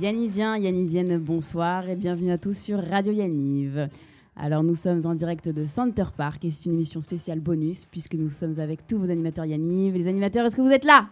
Yannivien, 0.00 0.56
Yannivienne, 0.56 1.18
bonsoir 1.18 1.88
et 1.88 1.94
bienvenue 1.94 2.32
à 2.32 2.38
tous 2.38 2.56
sur 2.56 2.82
Radio 2.82 3.12
Yanniv. 3.12 3.88
Alors 4.34 4.62
nous 4.62 4.74
sommes 4.74 5.04
en 5.04 5.14
direct 5.14 5.48
de 5.48 5.66
Center 5.66 6.04
Park 6.16 6.44
et 6.44 6.50
c'est 6.50 6.66
une 6.66 6.72
émission 6.72 7.00
spéciale 7.00 7.40
bonus 7.40 7.84
puisque 7.84 8.14
nous 8.14 8.30
sommes 8.30 8.58
avec 8.58 8.86
tous 8.86 8.98
vos 8.98 9.10
animateurs 9.10 9.44
Yanniv. 9.44 9.94
Les 9.94 10.08
animateurs, 10.08 10.46
est-ce 10.46 10.56
que 10.56 10.62
vous 10.62 10.70
êtes 10.70 10.84
là? 10.84 11.10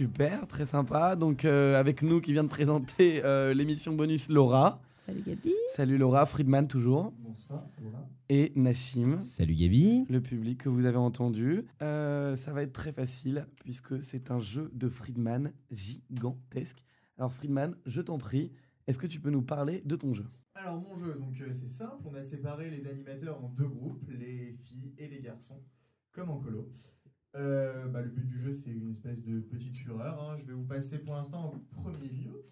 Super, 0.00 0.46
très 0.46 0.64
sympa. 0.64 1.14
Donc 1.14 1.44
euh, 1.44 1.78
avec 1.78 2.00
nous 2.00 2.22
qui 2.22 2.32
vient 2.32 2.42
de 2.42 2.48
présenter 2.48 3.22
euh, 3.22 3.52
l'émission 3.52 3.94
bonus 3.94 4.30
Laura. 4.30 4.80
Salut 5.04 5.20
Gabi. 5.20 5.52
Salut 5.74 5.98
Laura, 5.98 6.24
Friedman 6.24 6.66
toujours. 6.66 7.12
Bonsoir, 7.18 7.66
Laura. 7.82 8.08
Et 8.30 8.50
Nashim. 8.56 9.18
Salut 9.18 9.54
Gabi. 9.54 10.06
Le 10.08 10.22
public 10.22 10.62
que 10.62 10.70
vous 10.70 10.86
avez 10.86 10.96
entendu. 10.96 11.66
Euh, 11.82 12.34
ça 12.34 12.50
va 12.50 12.62
être 12.62 12.72
très 12.72 12.92
facile 12.92 13.46
puisque 13.56 14.02
c'est 14.02 14.30
un 14.30 14.38
jeu 14.38 14.70
de 14.72 14.88
Friedman 14.88 15.52
gigantesque. 15.70 16.82
Alors 17.18 17.34
Friedman, 17.34 17.76
je 17.84 18.00
t'en 18.00 18.16
prie, 18.16 18.52
est-ce 18.86 18.98
que 18.98 19.06
tu 19.06 19.20
peux 19.20 19.28
nous 19.28 19.42
parler 19.42 19.82
de 19.84 19.96
ton 19.96 20.14
jeu? 20.14 20.24
Alors 20.54 20.80
mon 20.80 20.96
jeu, 20.96 21.12
donc 21.12 21.38
euh, 21.42 21.52
c'est 21.52 21.74
simple, 21.74 22.04
on 22.06 22.14
a 22.14 22.22
séparé 22.22 22.70
les 22.70 22.88
animateurs 22.88 23.44
en 23.44 23.50
deux 23.50 23.68
groupes, 23.68 24.08
les 24.08 24.56
filles 24.64 24.94
et 24.96 25.08
les 25.08 25.20
garçons, 25.20 25.60
comme 26.10 26.30
en 26.30 26.38
colo. 26.38 26.70
Euh, 27.36 27.86
bah, 27.86 28.00
le 28.02 28.08
but 28.08 28.26
du 28.26 28.40
jeu 28.40 28.54
c'est 28.56 28.70
une 28.70 28.90
espèce 28.90 29.22
de 29.24 29.38
petite 29.40 29.76
fureur. 29.76 30.20
hein. 30.20 30.36
Je 30.40 30.46
vais 30.46 30.52
vous 30.52 30.64
passer 30.64 30.98
pour 30.98 31.14
l'instant 31.14 31.54
en 31.54 31.80
premier 31.82 32.08
lieu. 32.08 32.44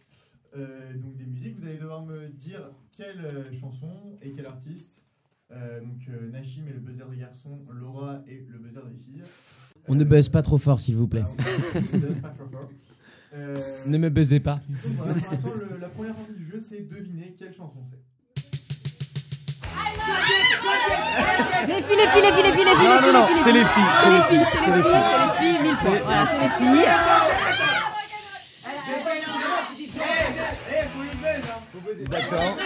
Euh, 0.57 0.95
donc 0.95 1.17
des 1.17 1.25
musiques, 1.27 1.59
vous 1.59 1.67
allez 1.67 1.79
devoir 1.79 2.07
me 2.07 2.29
dire 2.29 2.71
quelle 2.97 3.21
euh, 3.21 3.53
chanson 3.53 3.91
et 4.23 4.31
quel 4.33 4.47
artiste. 4.47 5.03
Euh, 5.51 5.81
donc 5.81 6.07
Nashim 6.31 6.67
est 6.69 6.73
le 6.75 6.79
buzzer 6.81 7.05
des 7.11 7.17
garçons, 7.19 7.59
Laura 7.73 8.23
est 8.29 8.47
le 8.49 8.59
buzzer 8.59 8.81
des 8.89 8.97
filles. 8.97 9.23
On 9.89 9.95
ne 9.95 10.05
buzz 10.05 10.29
pas 10.29 10.43
trop 10.43 10.59
fort 10.59 10.81
s'il 10.81 10.97
vous 10.97 11.09
plaît. 11.09 11.25
ah, 11.27 11.33
on 11.75 11.97
ne 11.97 12.01
buzz 12.01 12.21
pas 12.21 12.29
trop 12.31 12.47
fort. 12.47 12.71
Ne 13.87 13.99
me 13.99 14.09
buzzez 14.11 14.41
pas. 14.41 14.61
Pour 14.97 15.07
l'instant, 15.07 15.53
la 15.81 15.89
première 15.89 16.15
partie 16.15 16.35
du 16.35 16.45
jeu, 16.45 16.61
c'est 16.61 16.83
deviner 16.89 17.35
quelle 17.39 17.53
chanson 17.53 17.83
c'est. 17.89 17.99
Les 21.67 21.83
filles, 21.83 21.97
les 21.97 22.09
filles, 22.09 22.23
les 22.23 22.33
filles, 22.33 22.43
les 22.43 22.53
filles, 22.53 22.65
les 22.65 22.77
filles, 22.77 22.89
Non, 22.89 23.01
les 23.01 23.13
non, 23.13 23.21
non, 23.21 23.27
filles, 23.27 23.37
c'est 23.45 23.53
les 23.53 23.65
filles. 23.65 23.85
C'est 24.03 24.11
les 24.11 24.23
filles, 24.23 24.47
c'est 24.53 24.71
les 24.77 24.83
filles, 24.83 24.93
c'est 24.93 25.43
les 25.43 25.49
filles, 25.53 25.59
mille 25.63 25.77
points. 25.77 25.99
Voilà, 26.05 26.27
c'est 26.33 26.43
les 26.43 26.49
filles. 26.83 26.89
D'accord. 32.11 32.57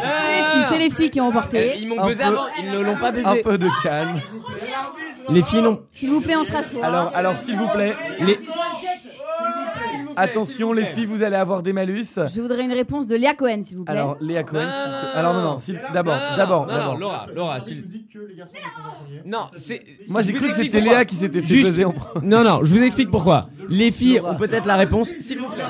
C'est 0.00 0.36
les 0.36 0.42
filles, 0.42 0.64
c'est 0.70 0.78
les 0.78 0.90
filles 0.90 1.10
qui 1.10 1.20
ont 1.20 1.26
Euh, 1.26 1.30
emporté. 1.30 1.74
Ils 1.78 1.88
m'ont 1.88 2.00
Un 2.00 2.06
buzzé 2.06 2.22
avant, 2.22 2.46
ils 2.58 2.70
ne 2.70 2.78
l'ont 2.80 2.96
pas 2.96 3.08
Un 3.08 3.12
buzzé. 3.12 3.42
peu 3.42 3.58
de 3.58 3.68
calme. 3.82 4.20
Les 5.28 5.42
filles 5.42 5.62
non. 5.62 5.82
S'il 5.94 6.10
vous 6.10 6.20
plaît, 6.20 6.36
on 6.36 6.44
se 6.44 6.52
rassoit. 6.52 6.84
Alors, 6.84 7.12
alors 7.14 7.36
s'il 7.36 7.56
vous 7.56 7.68
plaît, 7.68 7.94
les... 8.20 8.38
Attention 10.16 10.72
les 10.72 10.84
filles, 10.84 11.06
vous 11.06 11.22
allez 11.22 11.36
avoir 11.36 11.62
des 11.62 11.72
malus. 11.72 12.04
Je 12.32 12.40
voudrais 12.40 12.64
une 12.64 12.72
réponse 12.72 13.06
de 13.06 13.16
Léa 13.16 13.34
Cohen, 13.34 13.62
s'il 13.64 13.76
vous 13.78 13.84
plaît. 13.84 13.92
Alors 13.94 14.16
Léa 14.20 14.42
Cohen, 14.44 14.64
Non, 14.64 14.70
s'il 14.70 14.90
non, 14.92 14.98
te- 15.00 15.04
non, 15.06 15.12
alors 15.14 15.34
non 15.34 15.42
non. 15.42 15.58
s'il- 15.58 15.80
d'abord, 15.92 16.14
Non, 16.14 16.20
non, 16.30 16.36
d'abord, 16.36 16.66
non, 16.66 16.72
non, 16.72 16.78
d'abord. 16.78 16.96
Laura, 16.98 17.26
Laura, 17.34 17.60
s'il- 17.60 17.78
nous 17.80 17.86
dit 17.86 18.06
que 18.12 18.18
les 18.20 18.34
garçons 18.36 18.52
répondent 18.54 18.92
en 18.92 19.04
premier. 19.04 19.22
Non, 19.26 19.38
c'est. 19.56 19.82
Moi 20.08 20.22
j'ai 20.22 20.32
Je 20.32 20.36
cru 20.36 20.38
vous 20.38 20.44
que 20.44 20.48
explique 20.50 20.70
c'était 20.72 20.78
pourquoi. 20.82 20.98
Léa 20.98 21.04
qui 21.04 21.14
s'était 21.16 21.40
fait 21.40 21.46
Juste- 21.46 21.70
buzzer 21.70 21.84
en 21.84 21.92
premier. 21.92 22.26
Non, 22.26 22.44
non, 22.44 22.60
je 22.62 22.74
vous 22.74 22.82
explique 22.82 23.10
pourquoi. 23.10 23.48
Les 23.68 23.90
filles 23.90 24.20
ont 24.20 24.34
peut-être 24.36 24.66
la 24.66 24.76
réponse. 24.76 25.12
S'il 25.20 25.38
vous 25.38 25.48
plaît. 25.48 25.64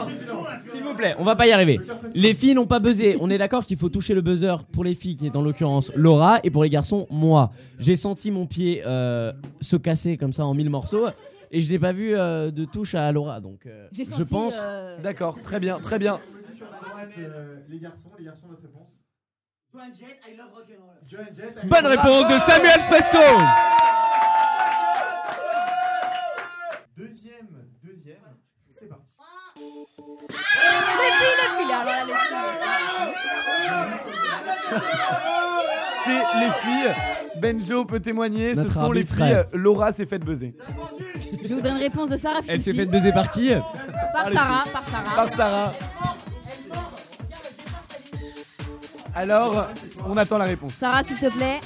S'il 0.70 0.82
vous 0.82 0.94
plaît, 0.94 1.14
on 1.18 1.24
va 1.24 1.36
pas 1.36 1.46
y 1.46 1.52
arriver. 1.52 1.80
Les 2.14 2.34
filles 2.34 2.54
n'ont 2.54 2.66
pas 2.66 2.78
buzzé. 2.80 3.16
On 3.20 3.30
est 3.30 3.38
d'accord 3.38 3.64
qu'il 3.64 3.77
faut 3.77 3.88
toucher 3.88 4.14
le 4.14 4.20
buzzer 4.20 4.56
pour 4.72 4.84
les 4.84 4.94
filles, 4.94 5.14
qui 5.16 5.27
est 5.27 5.30
dans 5.30 5.42
l'occurrence 5.42 5.90
Laura, 5.94 6.40
et 6.44 6.50
pour 6.50 6.62
les 6.64 6.70
garçons, 6.70 7.06
moi. 7.10 7.50
J'ai 7.78 7.96
senti 7.96 8.30
mon 8.30 8.46
pied 8.46 8.83
euh, 8.86 9.33
se 9.60 9.77
casser 9.77 10.16
comme 10.16 10.33
ça 10.33 10.44
en 10.46 10.54
mille 10.54 10.70
morceaux, 10.70 11.06
et 11.50 11.60
je 11.60 11.70
n'ai 11.72 11.78
pas 11.78 11.92
vu 11.92 12.16
euh, 12.16 12.50
de 12.50 12.64
touche 12.64 12.94
à 12.94 13.12
Laura. 13.12 13.40
Donc, 13.40 13.66
euh, 13.66 13.88
je 13.92 14.05
senti, 14.05 14.24
pense. 14.24 14.55
euh, 14.56 14.98
D'accord, 15.00 15.36
très 15.42 15.60
bien, 15.60 15.78
très 15.80 15.98
bien. 15.98 16.18
Sur 16.56 16.66
la 16.70 16.78
droite, 16.88 17.08
euh, 17.18 17.58
les 17.68 17.78
garçons, 17.78 18.10
les 18.18 18.24
garçons, 18.24 18.46
votre 18.48 18.62
réponse. 18.62 18.88
Joan 19.72 19.92
Jett, 19.94 20.18
I 20.28 20.36
love 20.36 20.52
rock'n'roll. 20.54 20.96
Joan 21.06 21.27
Jett. 21.34 21.56
avec- 21.58 21.68
Bonne 21.68 21.86
réponse 21.86 22.28
de 22.33 22.38
Samuel 22.38 22.80
Fresco. 22.88 23.18
Deuxième, 26.96 27.48
deuxième. 27.83 28.22
C'est 28.70 28.88
parti. 28.88 29.04
Les 30.30 30.36
filles, 30.36 31.36
les 31.40 31.48
filles, 31.64 31.72
alors 31.72 31.84
là, 31.84 32.04
les 32.04 32.14
filles. 32.14 32.34
C'est 36.04 36.10
les 36.40 36.50
filles. 36.62 36.94
Benjo 37.40 37.84
peut 37.84 38.00
témoigner, 38.00 38.54
ce 38.54 38.68
sont 38.70 38.92
les 38.92 39.04
filles. 39.04 39.44
Laura 39.52 39.92
s'est 39.92 40.06
faite 40.06 40.24
buzzer. 40.24 40.54
Je 41.44 41.54
voudrais 41.54 41.70
une 41.72 41.76
réponse 41.78 42.08
de 42.08 42.16
Sarah 42.16 42.40
Elle 42.48 42.60
s'est 42.62 42.72
faite 42.74 42.90
buzzer 42.90 43.12
par 43.12 43.30
qui 43.30 43.50
Par 44.12 44.32
Sarah, 44.32 44.64
par 44.72 44.82
Sarah. 44.88 45.14
Par 45.16 45.28
Sarah. 45.36 45.72
Alors, 49.16 49.66
on 50.08 50.16
attend 50.16 50.38
la 50.38 50.44
réponse. 50.46 50.72
Sarah, 50.74 51.02
s'il 51.04 51.16
te 51.18 51.26
plaît. 51.30 51.60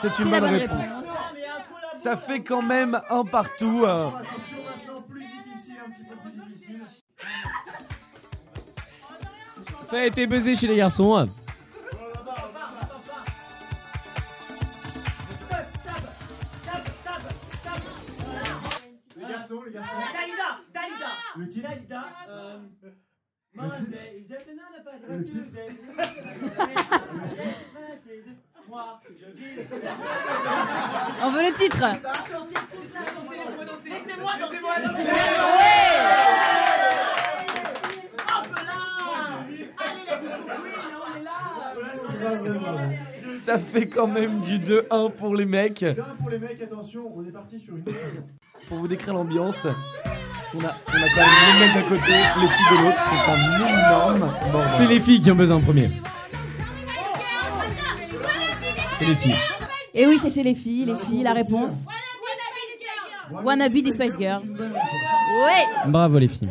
C'est 0.00 0.08
C'est 0.16 0.22
une 0.22 0.30
la 0.30 0.40
bonne 0.40 0.50
bonne 0.50 0.60
réponse. 0.60 0.78
réponse. 0.78 1.04
Ça 2.02 2.16
fait 2.16 2.40
quand 2.42 2.62
même 2.62 3.00
un 3.08 3.24
partout. 3.24 3.84
euh. 3.86 4.10
Ça 9.94 10.00
a 10.00 10.06
été 10.06 10.26
buzzé 10.26 10.56
chez 10.56 10.66
les 10.66 10.74
garçons. 10.74 11.28
Les 19.16 19.22
garçons, 19.28 19.62
les 19.64 19.72
garçons. 19.72 19.94
Dalida, 20.12 20.58
Dalida. 20.74 21.06
Le 21.36 21.48
titre 21.48 21.68
Dalida. 21.68 22.04
euh, 22.28 22.58
Monday 23.54 24.18
is 24.18 24.26
just 24.28 24.48
another 24.48 24.82
bad 24.84 25.00
Le 25.08 25.24
titre 25.24 25.44
Tuesday. 25.44 25.68
Moi, 28.68 29.00
je 29.20 29.26
vis. 29.30 29.68
On 31.22 31.30
veut 31.30 31.42
le 31.42 31.52
titre. 31.56 31.78
Chanter 31.78 32.60
toute 32.72 32.92
la 32.92 33.04
chanson. 33.04 33.30
Laissez-moi 33.84 34.32
danser. 34.40 34.58
Hop 38.26 38.48
là 38.56 38.80
Allez 39.78 40.04
les 40.08 40.16
bisous, 40.16 40.44
Ça 43.44 43.58
fait 43.58 43.86
quand 43.86 44.06
même 44.06 44.40
du 44.40 44.58
2-1 44.58 45.12
pour 45.12 45.34
les 45.34 45.44
mecs. 45.44 45.80
Bien 45.80 45.94
pour 46.18 46.30
les 46.30 46.38
mecs, 46.38 46.60
attention, 46.62 47.12
on 47.14 47.24
est 47.24 47.32
parti 47.32 47.60
sur 47.60 47.76
une. 47.76 47.84
Pour 48.68 48.78
vous 48.78 48.88
décrire 48.88 49.12
l'ambiance, 49.14 49.66
on 50.54 50.60
a, 50.64 50.74
on 50.88 50.96
a 50.96 51.08
quand 51.14 51.20
même 51.20 51.60
les 51.60 51.66
mecs 51.66 51.74
d'un 51.74 51.88
côté, 51.88 52.12
les 52.12 52.48
filles 52.48 52.78
de 52.78 52.84
l'autre. 52.84 52.98
C'est 53.10 53.30
un 53.30 53.56
énorme 53.56 54.20
bordel. 54.20 54.70
C'est 54.78 54.86
les 54.86 55.00
filles 55.00 55.20
qui 55.20 55.30
ont 55.30 55.34
buzzé 55.34 55.52
en 55.52 55.60
premier. 55.60 55.88
C'est 58.98 59.04
les 59.04 59.14
filles. 59.14 59.36
Et 59.92 60.06
oui, 60.06 60.18
c'est 60.22 60.30
chez 60.34 60.42
les 60.42 60.54
filles, 60.54 60.86
les 60.86 60.96
filles, 60.96 61.22
la 61.22 61.34
réponse. 61.34 61.72
Wannabe 63.30 63.72
des 63.72 63.92
Spice 63.92 64.16
Girls. 64.18 64.42
Ouais. 64.48 65.66
Bravo 65.86 66.18
les 66.18 66.28
filles. 66.28 66.48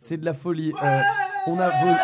C'est 0.00 0.16
de 0.16 0.24
la 0.24 0.34
folie. 0.34 0.72
Euh, 0.82 1.00
on 1.46 1.58
a 1.58 1.68
vos... 1.70 1.94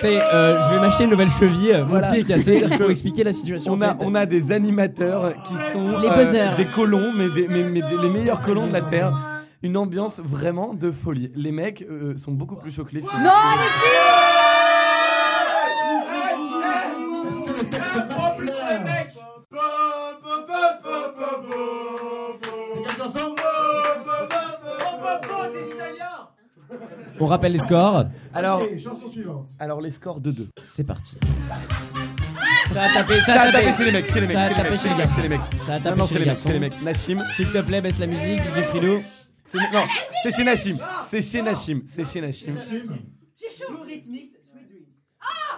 C'est, 0.00 0.20
euh, 0.20 0.60
je 0.60 0.74
vais 0.74 0.80
m'acheter 0.80 1.04
une 1.04 1.10
nouvelle 1.10 1.30
cheville. 1.30 1.78
Mon 1.80 1.86
Voilà. 1.86 2.10
pied 2.10 2.20
est 2.20 2.24
cassé. 2.24 2.62
Il 2.70 2.76
faut 2.76 2.90
expliquer 2.90 3.24
la 3.24 3.32
situation. 3.32 3.72
On 3.72 3.80
a, 3.80 3.88
fait. 3.88 3.94
on 4.00 4.14
a 4.14 4.26
des 4.26 4.52
animateurs 4.52 5.32
qui 5.44 5.54
sont 5.72 5.98
Les 5.98 6.08
buzzers. 6.10 6.54
des 6.56 6.66
colons, 6.66 7.12
mais, 7.16 7.28
des, 7.28 7.48
mais, 7.48 7.62
mais 7.64 7.80
des- 7.82 7.96
les 8.02 8.10
meilleurs 8.10 8.40
colons 8.42 8.66
de 8.66 8.72
la 8.72 8.82
Terre. 8.82 9.12
Une 9.62 9.76
ambiance 9.78 10.20
vraiment 10.22 10.74
de 10.74 10.92
folie. 10.92 11.32
Les 11.34 11.50
mecs 11.50 11.82
euh, 11.90 12.16
sont 12.16 12.32
beaucoup 12.32 12.56
plus 12.56 12.70
chauds 12.70 12.84
que 12.84 12.94
les 12.94 13.00
filles. 13.00 13.08
Non, 13.24 13.30
les 13.56 13.72
chanson 22.96 23.34
On 27.18 27.24
rappelle 27.26 27.52
les 27.52 27.58
scores. 27.58 28.04
Alors, 28.36 28.60
Allez, 28.62 28.78
chanson 28.78 29.08
suivante. 29.08 29.46
alors 29.58 29.80
les 29.80 29.90
scores 29.90 30.20
de 30.20 30.30
2. 30.30 30.48
C'est 30.62 30.84
parti. 30.84 31.16
Ça 32.70 32.82
a 32.82 32.92
tapé, 32.92 33.20
Ça 33.20 33.40
a 33.40 33.50
tapé 33.52 33.72
chez 33.72 33.84
les 33.86 33.92
mecs, 33.92 34.06
chez 34.12 34.20
les 34.20 34.26
mecs, 34.26 34.36
Ça 34.36 34.42
a 34.42 34.48
les 34.50 34.54
tapé 34.54 34.70
mecs, 34.70 34.80
chez 34.80 34.88
les 34.90 34.94
garçons. 34.96 35.14
c'est 35.16 35.22
les 35.22 35.28
mecs. 35.30 35.40
Ça 35.64 35.74
a 35.74 35.80
tapé 35.80 35.98
non, 35.98 36.06
chez 36.06 36.12
c'est 36.12 36.18
les 36.18 36.24
les 36.26 36.30
mecs, 36.30 36.38
c'est 36.38 36.52
les 36.52 36.58
mecs. 36.58 36.82
Nassim, 36.82 37.22
S'il 37.34 37.50
te 37.50 37.58
plaît, 37.62 37.80
baisse 37.80 37.98
la 37.98 38.06
musique. 38.06 38.42
DJ 38.42 38.62
Frido. 38.64 39.00
c'est 39.46 39.58
non, 39.72 39.82
c'est 40.22 40.36
chez 40.36 40.44
Nassim, 40.44 40.76
c'est 41.10 41.22
chez 41.22 41.40
Nassim, 41.40 41.80
c'est 41.86 42.04
chez 42.04 42.20
Nassim. 42.20 42.54
Sweet 43.38 44.04
Dreams. 44.04 44.26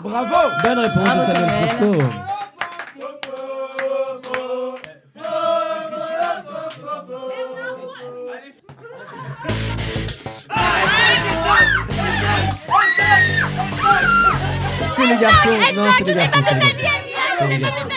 Bravo 0.00 0.48
Bonne 0.62 0.78
réponse 0.78 1.04
de 1.04 1.32
Samuel 1.34 1.68
Samuel. 1.68 1.98
C'est 14.98 15.06
les 15.06 15.18
garçons. 15.18 15.58
Non, 15.76 15.84
c'est 15.96 16.04
les 16.04 16.14
garçons. 16.14 16.42
c'est 16.44 16.54
les 16.54 16.58
garçons. 16.58 16.98
C'est 17.38 17.46
les 17.46 17.58
garçons. 17.58 17.88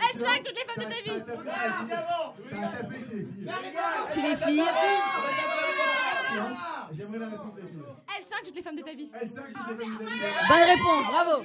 Elle 0.00 0.20
flingue 0.20 0.42
toutes 0.44 0.56
les 0.56 0.64
femmes 0.64 0.78
de 0.78 0.84
ta 0.84 1.00
vie 1.04 1.20
Ça 1.20 2.62
a 2.62 2.68
tapé 2.68 2.96
chez 3.00 3.14
les 3.16 3.26
filles. 3.26 3.50
Chez 4.14 4.22
les 4.22 4.36
filles. 4.36 4.62
J'aimerais 6.96 7.18
la 7.18 7.26
réponse 7.26 7.54
des 7.54 7.62
filles. 7.62 7.82
Elle 8.16 8.24
toutes 8.44 8.56
les 8.56 8.62
femmes 8.62 8.76
de 8.76 8.82
ta 8.82 8.94
vie 8.94 9.10
Elle 9.12 9.20
que 9.20 9.34
c'est 9.34 9.76
pas 9.76 9.84
une 9.84 9.98
Bonne 10.48 10.68
réponse, 10.68 11.04
bravo. 11.10 11.42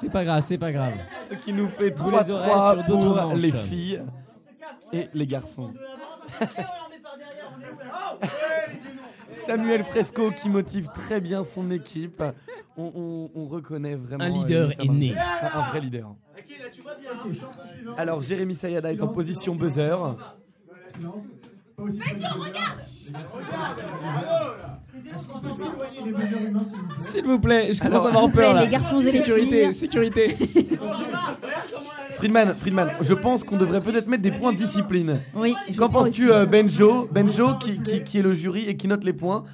C'est 0.00 0.10
pas 0.10 0.24
grave, 0.24 0.44
c'est 0.46 0.58
pas 0.58 0.72
grave. 0.72 0.94
Ce 1.28 1.34
qui 1.34 1.52
nous 1.52 1.68
fait 1.68 1.90
Vous 1.98 2.10
les 2.10 2.16
3-3 2.16 2.24
sur 2.24 2.84
d'autres 2.84 3.34
les 3.36 3.52
filles 3.52 4.02
et 4.92 5.08
les 5.12 5.26
garçons. 5.26 5.74
Samuel 9.46 9.84
Fresco 9.84 10.30
qui 10.30 10.48
motive 10.48 10.88
très 10.94 11.20
bien 11.20 11.44
son 11.44 11.70
équipe. 11.70 12.22
On, 12.76 12.90
on- 12.94 13.30
on 13.34 13.46
reconnaît 13.48 13.94
vraiment. 13.96 14.24
Un 14.24 14.28
leader 14.30 14.68
euh, 14.70 14.82
est 14.84 14.88
né. 14.88 15.14
Un, 15.16 15.58
un 15.60 15.68
vrai 15.70 15.80
leader. 15.80 16.14
Alors 17.96 18.22
Jérémy 18.22 18.54
Sayada 18.54 18.92
est 18.92 19.00
en 19.02 19.08
position 19.08 19.54
buzzer. 19.54 19.96
Aussi 21.78 22.00
s'il 26.98 27.24
vous 27.24 27.38
plaît 27.38 27.72
je 27.72 27.80
commence 27.80 28.00
Alors, 28.02 28.06
à 28.06 28.08
avoir 28.10 28.30
peur 28.32 28.54
là. 28.54 28.64
les 28.64 28.70
garçons 28.70 29.00
et 29.00 29.10
sécurité, 29.10 29.72
sécurité. 29.72 30.36
Friedman, 32.12 32.52
Friedman, 32.54 32.88
je 33.00 33.14
pense 33.14 33.42
qu'on 33.42 33.56
devrait 33.56 33.80
peut-être 33.80 34.06
mettre 34.06 34.22
des 34.22 34.30
points 34.30 34.52
de 34.52 34.58
discipline. 34.58 35.20
Oui. 35.34 35.54
je 35.70 35.76
Qu'en 35.76 35.88
penses-tu, 35.88 36.30
euh, 36.30 36.46
Benjo 36.46 37.08
Benjo, 37.10 37.54
qui, 37.54 37.80
qui- 37.80 38.04
qui 38.04 38.18
est 38.18 38.22
le 38.22 38.32
jury 38.34 38.68
et 38.68 38.76
qui 38.76 38.86
note 38.86 39.02
les 39.04 39.12
points. 39.12 39.44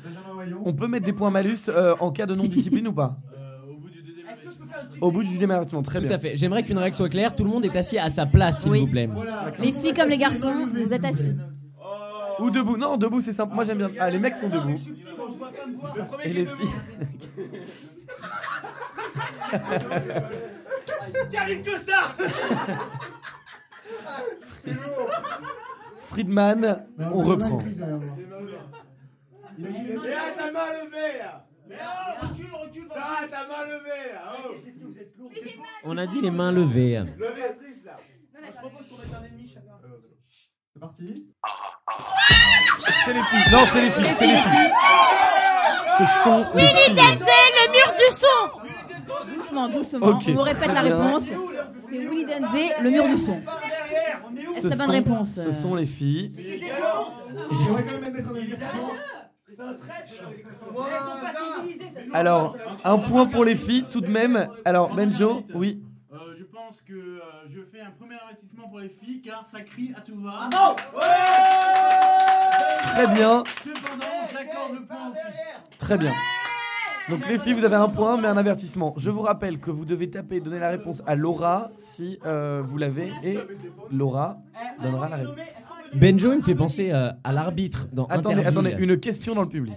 On 0.64 0.73
peut 0.75 0.87
mettre 0.87 1.06
des 1.06 1.12
points 1.12 1.31
malus 1.31 1.56
euh, 1.69 1.94
en 2.00 2.11
cas 2.11 2.26
de 2.26 2.35
non-discipline 2.35 2.88
ou 2.88 2.93
pas 2.93 3.17
Au 5.00 5.11
bout 5.11 5.23
du 5.23 5.31
deuxième 5.31 5.50
avertissement, 5.50 5.82
très 5.82 6.00
Tout 6.00 6.06
bien. 6.06 6.17
à 6.17 6.19
fait. 6.19 6.37
J'aimerais 6.37 6.62
qu'une 6.62 6.79
règle 6.79 6.94
soit 6.96 7.08
claire. 7.08 7.35
Tout 7.35 7.44
le 7.44 7.50
monde 7.50 7.64
est 7.64 7.75
assis 7.76 7.99
à 7.99 8.11
sa 8.11 8.26
place, 8.26 8.62
s'il 8.62 8.73
Oui. 8.73 8.81
vous 8.81 8.87
plaît. 8.88 9.08
Voilà. 9.12 9.52
Les 9.58 9.73
filles 9.73 9.94
comme 9.94 10.08
les 10.11 10.19
garçons, 10.19 10.52
vous 10.75 10.93
êtes 10.93 11.05
assis. 11.05 11.37
Ou 12.40 12.50
debout. 12.50 12.76
Non, 12.76 12.96
debout, 12.96 13.20
c'est 13.20 13.32
simple. 13.32 13.55
Moi, 13.55 13.64
j'aime 13.64 13.79
bien. 13.79 13.90
Ah, 13.99 14.11
les 14.11 14.19
mecs 14.19 14.37
sont 14.37 14.49
debout. 14.49 14.75
Et 16.25 16.32
les 16.32 16.46
filles. 16.46 16.69
Friedman, 26.08 26.87
Non, 26.99 27.06
on 27.14 27.23
Benjamin, 27.23 27.46
reprend. 27.46 27.58
il 27.58 27.64
crie 27.64 27.75
derrière 27.76 27.99
moi. 27.99 28.17
Il 29.58 29.67
a 29.67 29.70
dit- 29.70 29.76
il 29.79 29.90
a 29.90 29.94
dit- 29.94 30.00
Mais 30.02 30.14
ah, 30.17 30.31
ta 30.37 30.52
main 30.52 30.73
levée 30.85 31.19
là 31.19 31.44
recule, 32.23 32.46
recule 32.55 32.88
Ça, 32.88 33.29
ta 33.31 33.46
main 33.46 33.64
levée 33.67 34.12
là 34.14 34.32
oh. 34.38 34.52
Qu'est-ce 34.64 34.76
que 34.79 34.85
vous 34.85 34.99
êtes 34.99 35.17
lourd 35.19 35.31
On 35.85 35.99
a 35.99 36.06
dit 36.06 36.20
les 36.20 36.31
mains 36.31 36.52
levées. 36.52 36.99
Levée 37.19 37.43
Patrice 37.49 37.85
là 37.85 37.96
C'est 40.73 40.81
parti. 40.81 41.29
C'est 43.05 43.12
les 43.12 43.20
filles. 43.23 43.52
Non, 43.52 43.58
c'est 43.73 43.81
les 43.82 43.90
filles. 43.90 44.14
C'est 44.19 44.26
les 44.26 44.37
filles. 44.37 44.73
Ce 45.99 46.05
sont 46.25 46.46
les 46.55 46.67
filles. 46.67 46.94
le 46.94 47.73
mur 47.73 47.94
du 47.96 48.17
son 48.17 49.35
Doucement, 49.35 49.69
doucement. 49.69 50.06
Ok, 50.06 50.23
On 50.29 50.32
vous 50.32 50.43
répète 50.43 50.73
la 50.73 50.81
réponse. 50.81 51.23
C'est 51.90 51.96
Willy 51.96 52.25
Denzé, 52.26 52.70
le 52.82 52.90
mur 52.90 53.05
du 53.05 53.17
son. 53.17 53.32
Derrière 53.32 54.20
On 54.31 54.37
est 54.37 54.46
où 54.46 54.55
Ce 54.62 54.67
la 54.69 54.76
bonne 54.76 54.87
sont- 54.87 54.93
réponse. 54.93 55.29
Ce 55.35 55.52
sont 55.52 55.75
les 55.75 55.87
filles. 55.87 56.31
Alors, 62.12 62.56
un 62.85 62.99
point 62.99 63.26
pour 63.26 63.44
les 63.44 63.56
filles 63.56 63.85
tout 63.90 64.00
de 64.00 64.06
même. 64.08 64.49
Alors, 64.64 64.94
Benjo, 64.94 65.43
oui. 65.55 65.82
Je 66.69 66.75
pense 66.75 66.82
que 66.82 66.93
euh, 66.93 67.20
je 67.49 67.61
fais 67.73 67.81
un 67.81 67.91
premier 67.93 68.17
investissement 68.23 68.69
pour 68.69 68.81
les 68.81 68.91
filles 68.91 69.23
car 69.23 69.47
ça 69.50 69.62
crie 69.62 69.94
à 69.97 70.03
tout 70.03 70.20
va. 70.20 70.50
Très 72.93 73.06
bien. 73.15 73.43
Cependant, 73.65 74.05
j'accorde 74.31 74.75
le 74.75 74.85
point. 74.85 75.12
Très 75.79 75.97
bien. 75.97 76.12
Donc 77.09 77.26
les 77.26 77.38
filles, 77.38 77.55
vous 77.55 77.65
avez 77.65 77.76
un 77.76 77.88
point, 77.88 78.20
mais 78.20 78.29
un 78.29 78.37
avertissement. 78.37 78.93
Je 78.99 79.09
vous 79.09 79.23
rappelle 79.23 79.61
que 79.61 79.70
vous 79.70 79.87
devez 79.87 80.11
taper 80.11 80.37
et 80.37 80.41
donner 80.41 80.59
la 80.59 80.69
réponse 80.69 81.03
à 81.06 81.15
Laura 81.15 81.70
si 81.79 82.19
euh, 82.26 82.62
vous 82.62 82.76
l'avez, 82.76 83.12
et 83.23 83.38
Laura 83.91 84.37
donnera 84.82 85.09
la 85.09 85.17
réponse. 85.17 85.37
Benjo, 85.94 86.32
il 86.32 86.38
me 86.38 86.43
fait 86.43 86.55
penser 86.55 86.91
euh, 86.93 87.11
à 87.25 87.32
l'arbitre 87.32 87.88
dans 87.93 88.05
Attendez, 88.06 88.41
Interville. 88.41 88.47
attendez, 88.69 88.85
une 88.85 89.00
question 89.00 89.35
dans 89.35 89.43
le 89.43 89.49
public. 89.49 89.75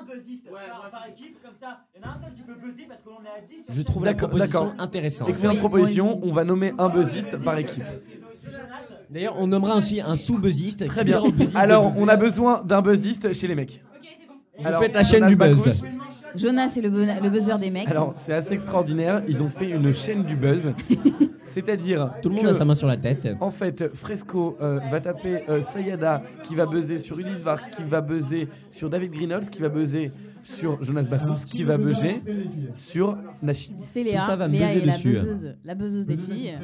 Un 0.00 0.14
buzziste 0.14 0.50
par, 0.50 0.90
par 0.90 1.06
équipe 1.08 1.36
comme 1.42 1.54
ça 1.60 1.80
Il 1.94 2.00
y 2.00 2.04
en 2.04 2.08
a 2.08 2.14
un 2.14 2.20
seul 2.20 2.34
qui 2.34 2.42
peut 2.42 2.54
buzzer 2.54 2.86
parce 2.88 3.02
qu'on 3.02 3.22
est 3.24 3.38
à 3.38 3.40
10 3.46 3.64
sur 3.64 3.74
Je 3.74 3.82
trouve 3.82 4.04
la 4.04 4.14
proposition 4.14 4.72
intéressante. 4.78 5.28
Excellente 5.28 5.54
Oui, 5.56 5.60
proposition, 5.60 6.20
on 6.22 6.32
va 6.32 6.44
nommer 6.44 6.72
un 6.78 6.88
buzziste 6.88 7.42
par 7.42 7.58
équipe. 7.58 7.84
D'ailleurs, 9.10 9.36
on 9.38 9.46
nommera 9.46 9.76
aussi 9.76 10.00
un 10.00 10.16
sous-buzziste. 10.16 10.86
Très 10.86 11.04
bien. 11.04 11.22
Alors, 11.54 11.92
on 11.98 12.08
a 12.08 12.16
besoin 12.16 12.62
d'un 12.62 12.80
buzziste 12.80 13.32
chez 13.32 13.48
les 13.48 13.54
mecs. 13.54 13.82
Vous 14.58 14.66
Alors, 14.66 14.80
faites 14.80 14.94
la 14.94 15.02
chaîne 15.02 15.26
du 15.26 15.36
buzz. 15.36 15.82
Jonas, 16.36 16.68
c'est 16.68 16.80
le, 16.80 16.88
le 16.90 17.30
buzzer 17.30 17.58
des 17.58 17.70
mecs. 17.70 17.88
Alors, 17.88 18.14
c'est 18.18 18.32
assez 18.32 18.54
extraordinaire, 18.54 19.22
ils 19.28 19.42
ont 19.42 19.48
fait 19.50 19.68
une 19.70 19.92
chaîne 19.94 20.22
du 20.24 20.36
buzz. 20.36 20.72
C'est-à-dire 21.44 22.12
Tout 22.22 22.28
le 22.28 22.36
monde 22.36 22.44
que- 22.44 22.50
a 22.50 22.54
sa 22.54 22.64
main 22.64 22.76
sur 22.76 22.86
la 22.86 22.96
tête. 22.96 23.26
En 23.40 23.50
fait, 23.50 23.92
Fresco 23.94 24.56
euh, 24.60 24.78
va 24.90 25.00
taper 25.00 25.42
euh, 25.48 25.60
Sayada 25.62 26.22
qui 26.44 26.54
va 26.54 26.64
buzzer 26.64 27.00
sur 27.00 27.18
Ulysse 27.18 27.40
Var, 27.42 27.70
qui 27.70 27.82
va 27.82 28.00
buzzer 28.00 28.48
sur 28.70 28.88
David 28.88 29.10
Greenholz, 29.10 29.50
qui 29.50 29.60
va 29.60 29.68
buzzer 29.68 30.12
sur 30.44 30.80
Jonas 30.82 31.02
Bakous, 31.10 31.44
qui 31.44 31.64
va 31.64 31.76
buzzer 31.76 32.22
sur 32.74 33.18
Nashim. 33.42 33.74
C'est 33.82 34.04
Léa. 34.04 34.20
Tout 34.20 34.26
ça 34.26 34.36
va 34.36 34.46
Léa 34.46 34.66
buzzer 34.68 34.82
est 34.82 34.86
la 34.86 34.92
dessus. 34.92 35.08
buzzeuse, 35.12 35.56
la 35.64 35.74
buzzeuse 35.74 36.06
des 36.06 36.16
filles. 36.16 36.56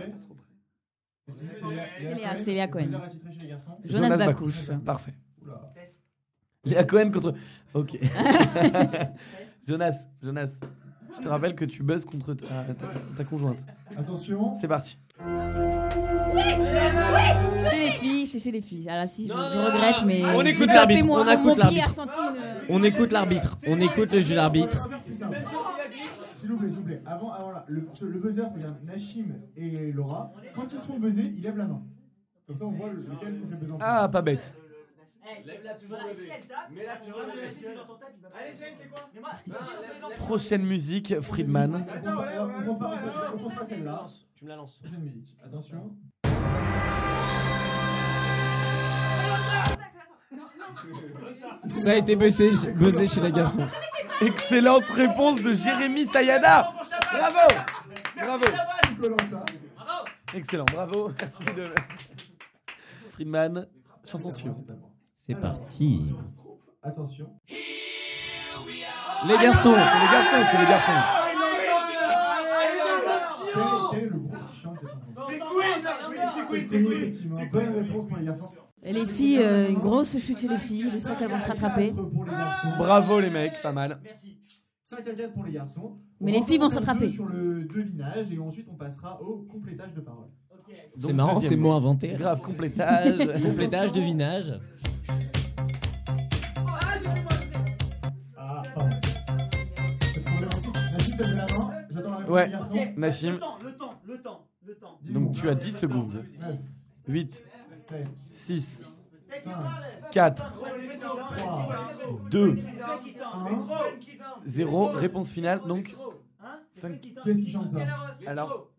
C'est 1.99 2.15
Léa, 2.15 2.37
c'est 2.45 2.53
Léa 2.53 2.69
Cohen. 2.69 2.87
Jonas 3.87 4.17
Bakouche. 4.17 4.71
Parfait. 4.85 5.15
Léa 6.65 6.85
Cohen 6.85 7.11
contre. 7.11 7.35
Ok. 7.75 7.99
Jonas, 9.67 9.97
Jonas, 10.23 10.61
je 11.17 11.21
te 11.23 11.29
rappelle 11.29 11.55
que 11.57 11.65
tu 11.65 11.83
buzzes 11.83 12.05
contre 12.05 12.35
ta, 12.35 12.47
ta- 12.47 12.75
ta 13.17 13.25
conjointe. 13.25 13.59
Attention. 13.97 14.55
C'est 14.55 14.69
parti. 14.69 14.97
Chez 17.71 17.79
les 17.79 17.91
filles, 17.93 18.27
c'est 18.27 18.39
chez 18.39 18.51
les 18.53 18.61
filles. 18.61 18.87
Ah 18.89 18.97
là, 18.97 19.07
si, 19.09 19.27
je, 19.27 19.33
je 19.33 19.37
regrette, 19.37 20.05
mais. 20.07 20.23
On 20.37 20.43
écoute 20.43 20.69
l'arbitre, 20.69 21.07
on 21.09 21.29
écoute 21.29 21.59
l'arbitre. 21.59 22.07
On 22.69 22.83
écoute 22.85 23.11
l'arbitre. 23.13 23.57
On 23.67 23.81
écoute 23.81 24.13
le 24.13 24.21
juge 24.21 24.35
d'arbitre. 24.37 24.89
S'il 26.39 26.51
vous 26.51 26.59
plaît, 26.59 26.69
s'il 26.69 26.79
vous 26.79 26.85
plaît. 26.85 27.03
Avant, 27.07 27.33
avant 27.33 27.51
là, 27.51 27.65
le, 27.67 27.81
buzzer, 27.81 28.43
c'est-à-dire 28.43 28.77
Nashim 28.85 29.25
et 29.57 29.91
Laura, 29.91 30.33
quand 30.55 30.73
ils 30.73 30.79
se 30.79 30.85
font 30.87 30.99
buzzer, 30.99 31.33
ils 31.37 31.43
lèvent 31.43 31.57
la 31.57 31.65
main. 31.65 31.83
Comme 32.47 32.57
ça, 32.57 32.67
on 32.67 32.71
voit 32.71 32.91
lequel 32.91 33.37
s'est 33.37 33.47
fait 33.47 33.57
buzzer 33.57 33.73
Ah, 33.81 34.09
pas 34.13 34.23
bête. 34.23 34.53
Prochaine 40.19 40.63
musique, 40.65 41.21
Friedman. 41.21 41.87
On 42.69 42.75
pas- 42.77 43.67
celle-là. 43.69 44.07
Tu 44.35 44.45
me 44.45 44.51
la 44.51 44.57
lances. 44.57 44.79
Prochaine 44.79 45.01
musique. 45.01 45.37
Attention. 45.45 45.93
Ça 51.83 51.91
a 51.91 51.95
été 51.97 52.17
buzzé, 52.17 52.51
buzzé 52.75 53.07
chez 53.09 53.21
les 53.21 53.33
garçons. 53.33 53.67
Excellente 54.21 54.85
réponse 54.91 55.43
de 55.43 55.55
Jérémy 55.55 56.07
Sayada. 56.07 56.73
Bravo. 57.13 57.49
Bravo. 58.17 58.45
Excellent, 60.35 60.65
bravo. 60.73 61.11
Merci 61.21 61.55
de. 61.55 61.69
Friedman, 63.13 63.67
chanson 64.05 64.31
suivante. 64.31 64.67
C'est 65.29 65.35
parti. 65.41 66.15
Attention. 66.83 67.29
Les 69.27 69.39
garçons. 69.43 69.75
C'est 69.75 70.01
les 70.01 70.13
garçons, 70.13 70.47
c'est 70.51 70.59
les 70.59 70.69
garçons. 70.69 70.93
Quel 73.53 73.63
est, 73.63 73.91
quel 73.91 74.01
est 74.05 74.09
le 74.09 74.19
groupe 74.19 74.37
qui 74.51 74.61
chante 74.61 74.79
cette 74.81 75.15
chanson 75.15 75.29
C'est 75.29 75.39
Queen 75.39 75.83
C'est 75.83 76.47
Queen, 76.47 76.67
C'est 76.69 76.77
c'est 76.79 76.83
Queen 76.83 76.93
effectivement. 76.93 77.41
Bonne 77.53 77.75
réponse 77.75 78.09
pour 78.09 78.17
les 78.19 78.25
garçons. 78.25 78.51
Et 78.85 78.93
les 78.93 79.07
filles, 79.07 79.39
euh, 79.43 79.69
une 79.69 79.81
grosse 79.81 80.17
chute 80.19 80.39
chez 80.39 80.47
les 80.49 80.59
filles. 80.59 80.89
J'espère 80.91 81.19
qu'elles 81.19 81.29
vont 81.31 81.41
se 81.41 81.49
rattraper. 81.49 81.93
4 81.93 82.05
pour 82.11 82.25
les 82.25 82.31
garçons. 82.31 82.69
Bravo 82.79 83.21
les 83.21 83.31
mecs, 83.31 83.61
pas 83.63 83.73
mal. 83.73 83.99
Merci. 84.05 84.39
5 84.83 85.09
à 85.09 85.15
4 85.15 85.33
pour 85.33 85.45
les 85.45 85.53
garçons. 85.53 85.99
Mais 86.21 86.31
les 86.31 86.43
filles 86.43 86.59
vont 86.59 86.69
se 86.69 86.77
rattraper. 86.77 87.11
Sur 87.11 87.27
le 87.27 87.65
devinage 87.65 88.31
et 88.31 88.39
ensuite 88.39 88.69
on 88.71 88.77
passera 88.77 89.21
au 89.21 89.39
complétage 89.51 89.93
de 89.95 90.01
paroles. 90.03 90.31
C'est 90.99 91.13
marrant 91.13 91.41
ces 91.41 91.57
mots 91.57 91.73
inventés. 91.73 92.15
Hein. 92.15 92.19
Grave, 92.19 92.41
complétage. 92.41 93.43
complétage, 93.43 93.93
devinage. 93.93 94.61
Ouais, 102.29 102.51
Nassim. 102.97 103.33
Le 103.33 103.39
temps, 103.39 103.59
le 103.63 103.73
temps, 103.73 104.01
le 104.05 104.19
temps, 104.19 104.47
le 104.65 104.75
temps. 104.75 104.99
Donc 105.09 105.33
tu 105.35 105.49
as 105.49 105.55
10 105.55 105.77
secondes. 105.77 106.25
8, 107.09 107.43
6, 108.31 108.81
4, 110.13 110.55
2, 112.31 112.59
0. 114.45 114.87
Réponse 114.89 115.31
finale 115.31 115.61
donc. 115.67 115.97
Qu'est-ce 117.25 117.39
qui 117.39 117.51
chante 117.51 117.71
ça? 117.71 117.79
Alors. 118.27 118.71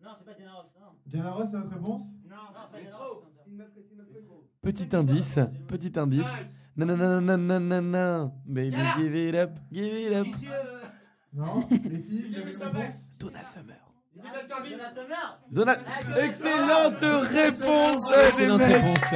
Non, 1.14 1.32
Ross, 1.34 1.48
c'est 1.50 1.56
votre 1.56 1.72
réponse 1.74 2.02
non, 2.28 2.36
c'est 2.48 2.72
pas 2.72 2.78
Diana 2.80 2.96
Ross. 2.96 3.18
qui 3.46 3.56
chante 3.56 4.06
ça. 4.26 4.60
petit 4.62 4.96
indice. 4.96 5.38
Petit 5.66 5.98
indice. 5.98 6.26
Nanananananana. 6.76 8.30
Baby, 8.46 8.76
give 8.98 9.14
it 9.16 9.34
up, 9.34 9.50
give 9.72 9.84
it 9.94 10.12
up. 10.12 10.26
Non 11.32 11.66
Les 11.70 12.00
filles, 12.00 12.26
vous 12.30 12.36
avez 12.38 12.52
une 12.52 12.62
réponse 12.62 12.94
Donald 13.18 13.46
Summer. 13.46 13.76
Donald. 15.50 15.80
Excellente 16.20 17.00
réponse, 17.30 18.10
les 18.10 18.28
Excellente 18.28 18.58
mecs. 18.60 18.72
réponse. 18.76 19.10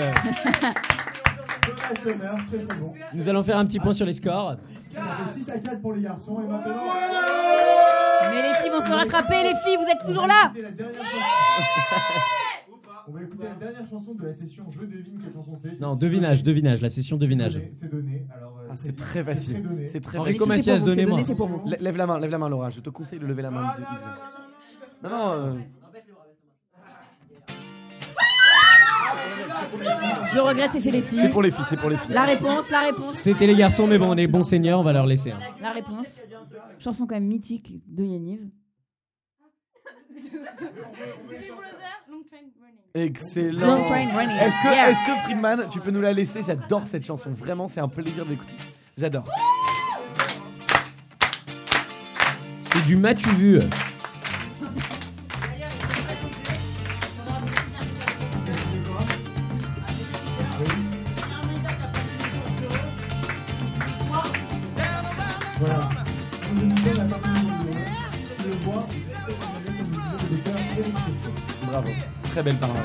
Donald 1.67 1.99
Summer, 2.03 2.37
très 2.49 2.59
très 2.65 2.77
bon. 2.79 2.95
Nous 3.15 3.29
allons 3.29 3.43
faire 3.43 3.59
un 3.59 3.67
petit 3.67 3.79
point 3.81 3.93
sur 3.93 4.07
les 4.07 4.13
scores. 4.13 4.57
Ça 4.93 5.01
fait 5.35 5.41
6 5.41 5.51
à 5.51 5.59
4 5.59 5.81
pour 5.81 5.93
les 5.95 6.03
garçons 6.03 6.41
et 6.43 6.47
maintenant. 6.47 6.75
Mais 8.33 8.43
les 8.49 8.55
filles 8.55 8.71
vont 8.71 8.81
se 8.83 8.91
rattraper, 8.93 9.43
les 9.43 9.55
filles, 9.65 9.77
vous 9.77 9.89
êtes 9.91 10.05
toujours 10.07 10.27
là. 10.27 10.53
On 13.09 13.11
va 13.12 13.23
écouter 13.23 13.45
la 13.45 13.55
dernière 13.55 13.89
chanson 13.91 14.15
de 14.15 14.25
la 14.27 14.33
session 14.35 14.65
Je 14.71 14.79
devine 14.79 15.19
quelle 15.23 15.33
chanson 15.33 15.59
c'est. 15.62 15.81
Non, 15.81 15.95
C'est 15.95 16.01
devinage, 16.03 16.43
devinage, 16.45 16.81
la 16.83 16.89
session 16.89 17.17
devinage. 17.17 17.55
C'est 17.55 17.61
donné, 17.61 17.73
C'est 17.81 17.91
donné. 17.91 18.27
Alors, 18.35 18.59
euh, 18.61 18.69
Ah, 18.71 18.75
c'est 18.77 18.91
dit, 18.91 18.95
très 18.95 19.25
facile. 19.25 19.89
C'est 19.91 20.01
très 20.01 20.19
Enrico 20.19 20.47
facile. 20.47 20.62
C'est 20.62 20.79
c'est 20.79 20.85
donnez-moi. 20.85 21.21
c'est 21.27 21.81
Lève 21.83 21.97
la 21.97 22.07
main, 22.07 22.21
lève 22.21 22.31
la 22.31 22.39
main, 22.39 22.49
Laura. 22.49 22.71
Je 22.71 22.81
te 22.81 22.91
conseille 22.91 23.19
de 23.19 23.27
lever 23.27 23.43
la 23.43 23.51
main. 23.51 23.75
Non, 25.03 25.11
non. 25.11 25.33
euh, 25.33 25.53
Je 30.35 30.39
regrette, 30.41 30.71
c'est 30.73 30.81
chez 30.81 30.91
les 30.91 31.03
C'est 31.03 31.09
filles. 31.09 31.29
pour 31.31 31.43
les 31.43 31.51
filles, 31.51 31.65
c'est 31.69 31.77
pour 31.77 31.91
les 31.91 31.97
filles. 31.97 32.15
La 32.15 32.23
réponse, 32.25 32.71
la 32.71 32.81
réponse, 32.81 33.17
C'était 33.19 33.47
les 33.47 33.55
garçons, 33.55 33.87
mais 33.87 33.99
bon, 33.99 34.11
on 34.12 34.17
est 34.17 34.27
bons 34.27 34.43
seigneurs, 34.43 34.81
on 34.81 34.83
va 34.83 34.93
leur 34.93 35.07
laisser. 35.07 35.31
hein. 35.33 35.39
la 35.61 35.73
réponse. 35.73 36.23
Chanson 36.79 37.07
quand 37.07 37.15
même 37.15 37.27
mythique 37.27 37.73
de 37.87 38.05
Yaniv. 38.05 38.41
Baby 40.15 41.49
Brother, 41.49 42.03
Long 42.11 42.23
Train 42.31 42.47
Running. 42.61 42.79
Excellent. 42.95 43.61
Long 43.77 43.85
Train 43.85 44.12
Running. 44.15 44.37
Est-ce 44.37 44.62
que, 44.62 44.73
Yeah. 44.75 44.91
est-ce 44.91 45.07
que 45.07 45.19
Friedman, 45.25 45.69
tu 45.71 45.81
peux 45.81 45.91
nous 45.91 46.01
la 46.03 46.12
laisser? 46.12 46.43
J'adore 46.43 46.87
cette 46.87 47.05
chanson. 47.05 47.31
Vraiment, 47.31 47.69
c'est 47.69 47.81
un 47.81 47.89
plaisir 47.89 48.25
de 48.25 48.31
l'écouter. 48.31 48.55
J'adore. 48.97 49.27
C'est 52.61 52.85
du 52.87 52.97
m'as-tu 52.97 53.29
vu 53.31 53.59
Très 72.33 72.43
belle 72.43 72.57
parole. 72.57 72.77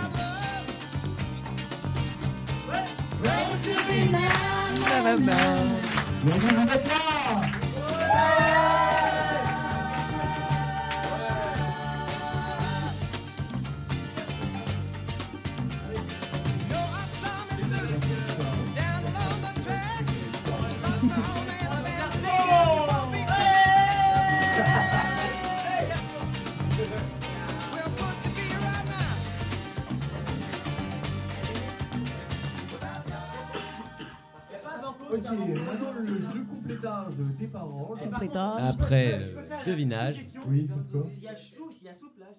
Ok, 35.09 35.23
maintenant 35.23 35.93
le 35.99 36.07
jeu 36.07 36.45
complétage 36.49 37.13
des 37.39 37.47
paroles. 37.47 37.99
Complétage. 37.99 38.61
Après 38.69 39.19
le 39.19 39.65
devinage. 39.65 40.27
Oui, 40.47 40.67
c'est 40.67 40.91
quoi 40.91 41.07
S'il 41.09 41.23
y 41.23 41.27
a 41.27 41.35
chou, 41.35 41.71
s'il 41.71 41.85
y 41.85 41.89
a 41.89 41.93
soufflage, 41.93 42.35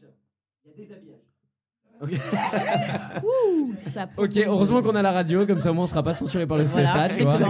il 0.65 0.71
y 0.71 0.75
a 0.75 0.77
déshabillage. 0.77 1.21
Ouh, 3.25 3.75
ça 3.93 4.09
Ok, 4.17 4.37
heureusement 4.37 4.83
qu'on 4.83 4.95
a 4.95 5.03
la 5.03 5.11
radio, 5.13 5.47
comme 5.47 5.59
ça 5.61 5.71
au 5.73 5.75
moins 5.75 5.85
on 5.85 5.89
sera 5.89 6.03
pas 6.05 6.15
censuré 6.15 6.47
par 6.47 6.57
le 6.59 6.65
CSA, 6.65 6.83
Voilà, 6.85 7.09
tu 7.09 7.23
vois. 7.25 7.39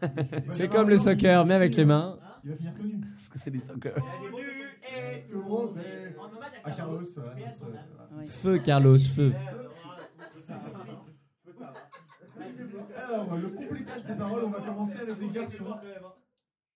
C'est 0.52 0.68
comme 0.68 0.88
le 0.88 0.98
soccer, 0.98 1.44
mais 1.44 1.54
avec 1.54 1.74
les 1.76 1.84
mains. 1.84 2.18
Il 2.44 2.50
va 2.50 2.56
finir 2.56 2.74
connu. 2.74 3.00
Parce 3.16 3.28
que 3.28 3.38
c'est 3.38 3.50
des 3.50 3.58
soccer. 3.58 3.94
Et 3.96 5.22
Tout 5.30 5.38
le 5.42 5.44
monde 5.48 5.76
est 5.78 6.16
En 6.18 6.24
hommage 6.24 6.52
à 6.64 6.70
Carlos. 6.70 7.00
voilà, 7.16 7.32
Mais 7.36 7.44
à 7.44 7.48
donc, 7.48 7.56
son 7.58 7.66
euh, 7.66 7.70
âme. 7.70 7.84
voilà. 8.10 8.26
Feu, 8.28 8.58
Carlos, 8.58 8.98
feu. 8.98 9.32
Alors, 13.08 13.36
le 13.36 13.48
complétage 13.50 14.04
des 14.04 14.14
paroles, 14.14 14.44
on 14.44 14.50
va 14.50 14.60
commencer 14.60 14.98
avec 14.98 15.18
les 15.20 15.28
garçons. 15.28 15.74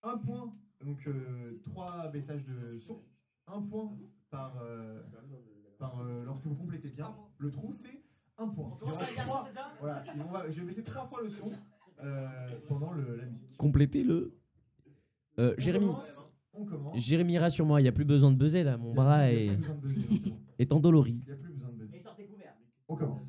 Un 0.02 0.18
point, 0.18 0.52
donc 0.84 1.06
euh, 1.06 1.58
trois 1.64 2.08
baissages 2.08 2.44
de 2.44 2.78
son. 2.78 3.00
Un 3.46 3.60
point 3.62 3.92
par, 4.30 4.54
euh, 4.62 5.02
par 5.78 6.00
euh, 6.00 6.24
lorsque 6.24 6.46
vous 6.46 6.54
complétez 6.54 6.88
bien. 6.90 7.14
Le 7.38 7.50
trou, 7.50 7.72
c'est 7.74 8.02
un 8.38 8.48
point. 8.48 8.76
Il 8.82 8.88
y 8.88 8.92
aura 8.92 9.04
trois- 9.06 9.48
voilà, 9.80 10.04
et 10.06 10.20
on 10.20 10.30
va, 10.32 10.50
je 10.50 10.60
vais 10.60 10.66
baisser 10.66 10.82
trois 10.82 11.06
fois 11.06 11.22
le 11.22 11.30
son 11.30 11.52
euh, 12.02 12.28
pendant 12.68 12.92
le- 12.92 13.16
la 13.16 13.24
musique. 13.26 13.56
Complétez-le. 13.56 14.34
Euh, 15.38 15.54
On 15.56 15.60
Jérémy. 15.60 15.86
commence, 15.86 16.32
On 16.54 16.64
commence. 16.64 16.96
Jérémy, 16.98 17.38
rassure-moi, 17.38 17.80
il 17.80 17.84
n'y 17.84 17.88
a 17.88 17.92
plus 17.92 18.04
besoin 18.04 18.30
de 18.30 18.36
buzzer 18.36 18.62
là, 18.62 18.76
mon 18.76 18.92
bras 18.94 19.30
est, 19.32 19.50
est 20.58 20.72
endolori. 20.72 21.20
Il 21.22 21.26
n'y 21.26 21.32
a 21.32 21.36
plus 21.36 21.52
besoin 21.52 21.68
de 21.70 21.74
buzzer. 21.76 21.96
Et 21.96 21.98
sortez 22.00 22.26
couverts. 22.26 22.54
On 22.88 22.96
commence. 22.96 23.26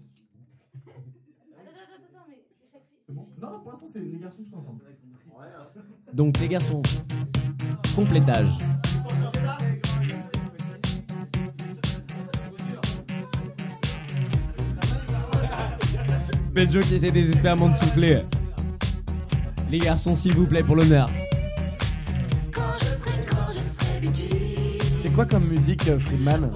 Attends, 0.76 0.92
attends, 0.92 1.70
attends, 1.72 2.20
attends, 2.20 2.26
mais 2.30 2.44
chaque 2.72 2.82
fille. 2.84 2.98
C'est 3.06 3.14
bon 3.14 3.28
Non, 3.52 3.60
pour 3.60 3.72
l'instant, 3.72 3.88
c'est 3.92 4.00
les 4.00 4.18
garçons 4.18 4.44
tous 4.44 4.58
ensemble. 4.58 4.82
Donc 6.14 6.40
les 6.40 6.48
garçons, 6.48 6.82
complétage. 7.96 8.48
Benjo 16.54 16.80
qui 16.80 16.96
essaie 16.96 17.12
désespérément 17.12 17.70
de 17.70 17.76
souffler. 17.76 18.24
Les 19.70 19.80
garçons, 19.80 20.16
s'il 20.16 20.36
vous 20.36 20.48
plaît, 20.48 20.64
pour 20.64 20.78
l'honneur. 20.78 21.08
C'est 25.04 25.14
quoi 25.14 25.26
comme 25.26 25.46
musique, 25.46 25.88
euh, 25.90 26.00
Friedman? 26.00 26.50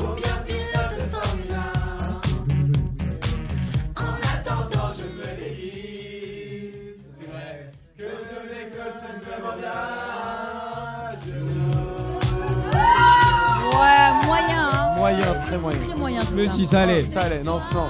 Tout 16.40 16.44
Mais 16.44 16.48
ça. 16.48 16.54
si 16.56 16.68
ça 16.68 16.80
allait. 16.84 17.06
Ça 17.06 17.20
allait, 17.20 17.44
non, 17.44 17.60
non. 17.74 17.90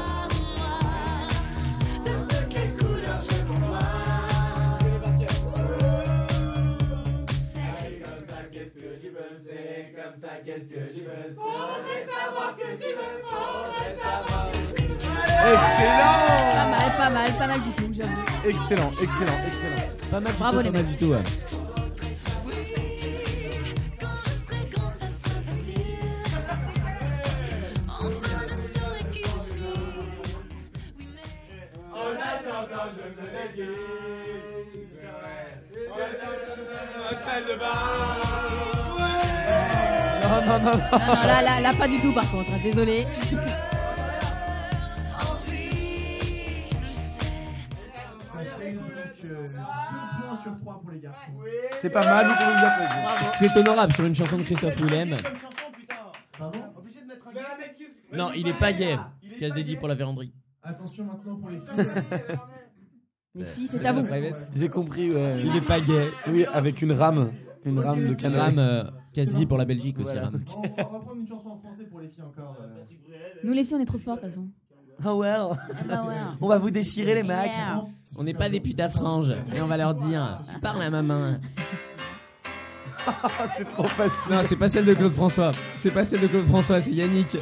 Excellent 15.19 16.17
Pas 16.55 16.69
mal, 16.69 16.91
pas 16.97 17.09
mal, 17.09 17.31
pas 17.31 17.47
mal 17.47 17.61
du 17.61 17.71
tout, 17.71 17.89
j'avoue. 17.93 18.47
Excellent, 18.47 18.91
excellent, 18.91 19.37
excellent. 19.47 20.09
Pas 20.11 20.19
mal, 20.19 20.33
Bravo, 20.37 20.57
pas 20.57 20.63
les 20.63 20.71
mal 20.71 20.83
mecs. 20.83 20.97
du 20.97 21.05
tout. 21.05 21.11
ouais. 21.11 21.58
Non, 40.21 40.45
non, 40.45 40.59
non, 40.59 40.59
non. 40.59 40.71
Non, 40.71 40.99
non, 40.99 41.27
là, 41.27 41.41
là, 41.41 41.59
là, 41.59 41.73
pas 41.77 41.87
du 41.87 41.99
tout 41.99 42.13
par 42.13 42.29
contre, 42.31 42.53
hein, 42.53 42.59
désolé. 42.61 43.05
Sur 43.21 43.37
pour 50.57 50.91
les 50.91 50.99
garçons. 50.99 51.31
C'est 51.81 51.89
pas 51.89 52.05
mal, 52.05 52.27
vous 52.27 52.33
pouvez 52.33 52.55
vous 52.55 52.65
applaudir. 52.65 53.31
C'est 53.37 53.57
honorable 53.57 53.93
sur 53.93 54.05
une 54.05 54.15
chanson 54.15 54.37
de 54.37 54.43
Christophe 54.43 54.77
Willem. 54.77 55.17
Pardon 56.37 56.59
Obligé 56.77 57.01
de 57.01 57.07
mettre 57.07 57.27
un 57.27 58.15
Non, 58.17 58.31
il 58.33 58.47
est 58.47 58.57
pas 58.57 58.71
gay. 58.73 58.97
Casse 59.39 59.53
dédié 59.53 59.75
pour 59.75 59.87
la 59.87 59.95
véranderie. 59.95 60.33
Attention 60.63 61.03
maintenant 61.05 61.35
pour 61.35 61.49
les 61.49 61.59
filles. 61.59 62.39
Les 63.35 63.45
filles, 63.45 63.67
c'est 63.71 63.85
à 63.85 63.93
vous. 63.93 64.07
J'ai 64.55 64.69
compris, 64.69 65.11
ouais. 65.11 65.41
Il 65.45 65.55
est 65.55 65.61
pas 65.61 65.79
gay. 65.79 66.09
Oui, 66.27 66.45
avec 66.51 66.81
une 66.81 66.91
rame. 66.93 67.31
Une 67.65 67.79
rame 67.79 68.07
de 68.07 68.13
canard. 68.13 68.47
Ram, 68.47 68.59
euh, 68.59 68.83
dédié 69.13 69.45
pour 69.45 69.57
la 69.57 69.65
Belgique 69.65 69.99
aussi. 69.99 70.11
Voilà. 70.13 70.31
On, 70.57 70.61
va, 70.61 70.67
on 70.89 70.91
va 70.93 70.99
prendre 70.99 71.19
une 71.19 71.27
chanson 71.27 71.49
en 71.49 71.57
français 71.57 71.83
pour 71.89 71.99
les 71.99 72.07
filles 72.07 72.23
encore. 72.23 72.55
euh. 72.61 72.83
Nous, 73.43 73.53
les 73.53 73.63
filles, 73.63 73.75
on 73.77 73.81
est 73.81 73.85
trop 73.85 73.97
forts, 73.97 74.15
de 74.15 74.21
toute 74.21 74.29
façon. 74.29 74.47
Oh 75.05 75.21
well. 75.21 75.57
Ah 75.89 76.05
ouais. 76.07 76.15
On 76.41 76.47
va 76.47 76.57
vous 76.57 76.71
déchirer 76.71 77.15
les 77.15 77.23
mecs. 77.23 77.45
Yeah. 77.51 77.85
On 78.17 78.23
n'est 78.23 78.33
pas 78.33 78.49
des 78.49 78.59
putes 78.59 78.79
à 78.81 78.89
franges 78.89 79.33
et 79.55 79.61
on 79.61 79.67
va 79.67 79.77
leur 79.77 79.93
dire 79.95 80.41
parle 80.61 80.81
à 80.81 80.89
ma 80.89 81.01
main. 81.01 81.39
C'est 83.57 83.67
trop 83.69 83.85
facile. 83.87 84.31
Non, 84.31 84.41
c'est 84.47 84.57
pas 84.57 84.67
celle 84.67 84.83
de 84.85 84.93
Claude 84.93 85.13
François. 85.13 85.51
C'est 85.77 85.91
pas 85.91 86.03
celle 86.03 86.19
de 86.19 86.27
Claude 86.27 86.45
François, 86.47 86.81
c'est 86.81 86.91
Yannick. 86.91 87.37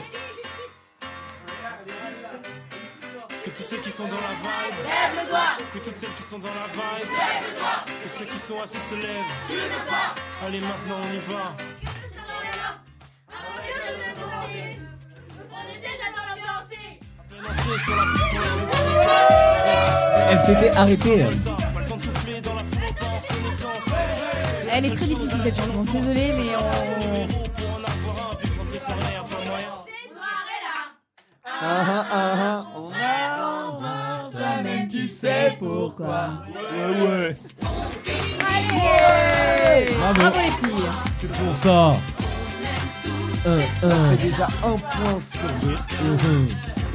dans 4.06 4.16
la 4.16 4.36
vibe, 4.38 4.77
lève 4.86 5.24
le 5.24 5.30
doigt. 5.30 5.58
Que 5.74 5.80
toutes 5.80 5.98
celles 5.98 6.13
qui 6.13 6.22
sont 6.22 6.38
dans 6.38 6.48
la 6.48 6.68
vibe, 6.72 7.10
lève 7.10 7.44
le 7.48 7.60
doigt. 7.60 7.86
Que 8.04 8.10
ceux 8.10 8.25
qui 8.25 8.38
sont 8.38 8.62
assis 8.62 8.77
se 8.77 8.94
lèvent, 8.94 9.25
le 9.50 9.89
pas. 9.89 10.13
Allez, 10.46 10.62
maintenant 10.62 11.00
on 11.01 11.13
y 11.13 11.18
va. 11.18 11.51
Elle 20.30 20.39
s'était 20.46 20.77
arrêtée. 20.77 21.25
Elle 24.70 24.86
est 24.86 24.96
très 24.96 25.06
difficile 25.06 25.42
cette 25.44 25.58
chanson. 25.58 26.00
Désolée, 26.00 26.34
mais 26.38 26.56
on. 26.56 27.27
Ah 31.60 31.86
ah 31.89 32.06
ah 32.12 32.47
sais 35.18 35.56
pourquoi. 35.60 36.30
Ouais, 36.54 37.08
ouais. 37.08 37.36
Bravo. 37.60 38.80
Bravo 40.20 40.38
les 40.38 40.52
filles. 40.68 40.90
C'est 41.16 41.32
pour 41.32 41.56
ça. 41.56 41.90
Un, 43.46 43.60
un. 43.88 44.18
C'est 44.18 44.28
déjà 44.28 44.48
un 44.48 44.76
point 44.76 45.20
sur 45.32 45.50
deux. 45.62 45.78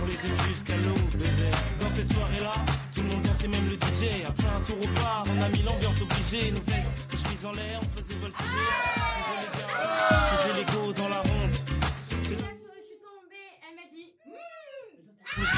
On 0.03 0.07
les 0.07 0.27
aime 0.27 0.37
jusqu'à 0.49 0.77
l'eau, 0.77 0.95
bébé. 1.13 1.51
Dans 1.81 1.89
cette 1.89 2.13
soirée-là, 2.13 2.55
tout 2.95 3.03
le 3.03 3.09
monde 3.09 3.23
dansait, 3.23 3.49
même 3.49 3.67
le 3.69 3.75
DJ. 3.75 4.25
Après 4.29 4.49
un 4.49 4.61
tour 4.61 4.77
au 4.83 5.01
bar, 5.01 5.23
on 5.27 5.43
a 5.43 5.49
mis 5.49 5.63
l'ambiance 5.63 6.01
obligée. 6.03 6.53
Nos 6.53 6.61
vestes, 6.61 7.07
les 7.11 7.17
chemises 7.19 7.47
en 7.47 7.53
l'air, 7.53 7.81
on 7.83 7.99
faisait 7.99 8.15
voltiger. 8.15 8.67
On 8.97 9.23
faisait 9.23 9.41
les 9.41 9.51
gars, 9.59 9.71
on 10.11 10.37
faisait 10.37 10.55
les 10.59 10.65
go 10.65 10.93
dans 10.93 11.09
la 11.09 11.21
ronde. 11.21 11.57
Je 12.11 12.17
suis 12.25 12.37
tombée, 12.37 13.49
elle 13.63 13.77
m'a 13.77 13.87
dit 13.93 14.13
Bouge 15.37 15.53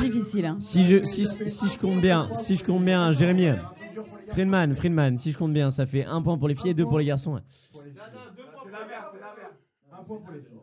Difficile. 0.00 0.46
hein. 0.46 0.56
Si 0.60 0.84
je, 0.84 1.04
si, 1.04 1.26
si 1.26 1.68
je 1.68 1.78
compte 1.78 2.00
bien, 2.00 2.28
si 2.36 2.56
je 2.56 2.64
compte 2.64 2.84
bien, 2.84 3.10
Jérémy, 3.12 3.48
Friedman, 4.28 4.74
Friedman, 4.74 5.18
si 5.18 5.32
je 5.32 5.38
compte 5.38 5.52
bien, 5.52 5.70
ça 5.70 5.86
fait 5.86 6.04
un 6.04 6.20
point 6.22 6.36
pour 6.38 6.48
les 6.48 6.54
filles 6.54 6.70
et 6.70 6.74
deux 6.74 6.84
pour 6.86 6.98
les 6.98 7.04
garçons. 7.06 7.36
Filles. 7.36 7.82
Un 9.92 10.02
point 10.04 10.18
pour 10.18 10.30
les 10.32 10.40
filles. 10.40 10.58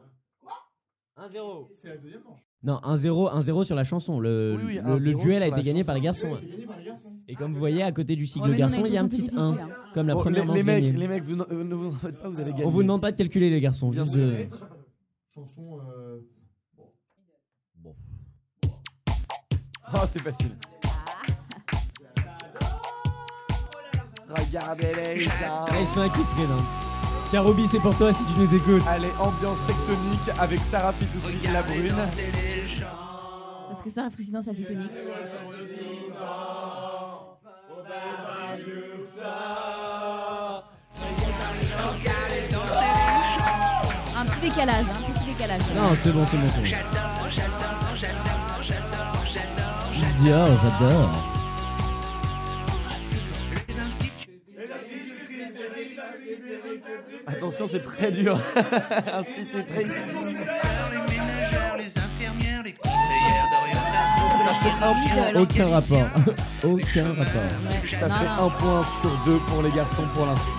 1-0. 1.18 1.68
C'est 1.76 1.90
la 1.90 1.98
deuxième 1.98 2.22
manche. 2.24 2.40
Non, 2.64 2.80
1-0, 2.84 3.32
1-0 3.42 3.64
sur 3.64 3.76
la 3.76 3.84
chanson. 3.84 4.20
Le, 4.20 4.56
Oui, 4.58 4.64
oui, 4.68 4.80
le, 4.84 4.98
le 4.98 5.12
1-0 5.14 5.22
duel 5.22 5.44
a 5.44 5.46
sur 5.48 5.52
la 5.56 5.60
été 5.60 5.68
gagné 5.68 5.84
par 5.84 5.96
les 5.96 6.02
garçons. 6.02 6.38
C'est 6.40 6.48
gagné 6.50 6.66
par 6.66 6.78
les 6.78 6.86
garçons. 6.86 7.12
Et 7.28 7.36
comme 7.36 7.54
vous 7.54 7.60
voyez, 7.60 7.84
à 7.84 7.92
côté 7.92 8.16
du 8.16 8.24
Ouais, 8.24 8.28
sigle 8.28 8.50
mais 8.52 8.58
nous, 8.58 8.58
on 8.58 8.60
garçon, 8.60 8.84
il 8.86 8.94
y 8.94 8.98
a 8.98 9.02
un 9.02 9.04
chanson 9.06 9.10
petit 9.22 9.28
plus 9.30 9.38
1. 9.40 9.50
difficile, 9.52 9.62
hein. 9.72 9.76
Comme 9.94 10.08
la 10.08 10.14
Bon, 10.16 10.20
première 10.22 10.42
les, 10.42 10.48
manche 10.48 10.58
les 10.58 10.64
mecs, 10.64 10.84
gagnée. 10.84 10.98
les 10.98 11.08
mecs, 11.08 11.24
vous, 11.24 11.36
ne 11.36 11.64
ne 11.64 11.76
vous 11.76 11.88
en 11.88 11.92
faites 11.92 12.18
pas, 12.20 12.30
vous 12.30 12.40
allez 12.40 12.52
gagner. 12.52 12.66
On 12.66 12.70
vous 12.70 12.82
demande 12.84 13.02
pas 13.02 13.12
de 13.12 13.18
calculer 13.18 13.50
les 13.50 13.62
garçons, 13.62 13.90
Bien 13.90 14.04
juste 14.04 14.16
sûr. 14.16 14.24
euh, 14.24 14.46
Chanson. 15.34 15.80
Euh... 15.80 16.20
Oh, 19.96 20.06
c'est 20.12 20.22
facile. 20.22 20.56
Regardez 24.30 24.92
les 25.06 25.20
gens. 25.22 25.66
Un 25.70 26.10
kiff, 26.10 26.28
Fred. 26.36 26.48
hein. 26.50 26.64
Karoubi, 27.32 27.68
c'est 27.68 27.80
pour 27.80 27.98
toi 27.98 28.12
si 28.14 28.26
tu 28.26 28.40
nous 28.40 28.56
écoutes. 28.56 28.84
Allez, 28.88 29.10
ambiance 29.20 29.60
tectonique 29.68 30.38
avec 30.40 30.60
Sarah 30.70 30.94
Fitoussi, 30.94 31.40
la 31.52 31.62
brune. 31.62 31.94
Parce 33.70 33.82
que 33.84 33.90
ça 33.90 34.04
rêve 34.04 34.12
aussi 34.20 34.32
dans 34.32 34.44
sa 34.44 34.54
tectonique. 34.54 34.92
Un 44.16 44.26
petit 44.26 44.40
décalage, 44.42 44.86
hein, 44.94 45.00
un 45.08 45.12
petit 45.14 45.26
décalage. 45.26 45.62
Non, 45.76 45.96
c'est 46.02 46.12
bon, 46.12 46.26
c'est 46.26 46.38
bon, 46.38 46.48
c'est 46.54 46.62
bon. 46.62 47.11
Dior, 50.24 50.48
j'adore. 50.62 51.10
Attention, 57.28 57.68
c'est 57.68 57.82
très 57.84 58.12
dur. 58.12 58.40
Un 64.84 64.96
Middle. 64.96 65.38
Aucun 65.38 65.68
rapport. 65.68 66.08
Aucun 66.64 67.04
rapport. 67.14 67.52
Ça 67.88 68.10
fait 68.10 68.28
un 68.28 68.50
point 68.50 68.82
sur 69.02 69.12
deux 69.26 69.38
pour 69.48 69.62
les 69.62 69.70
garçons 69.70 70.08
pour 70.16 70.26
l'instant. 70.26 70.50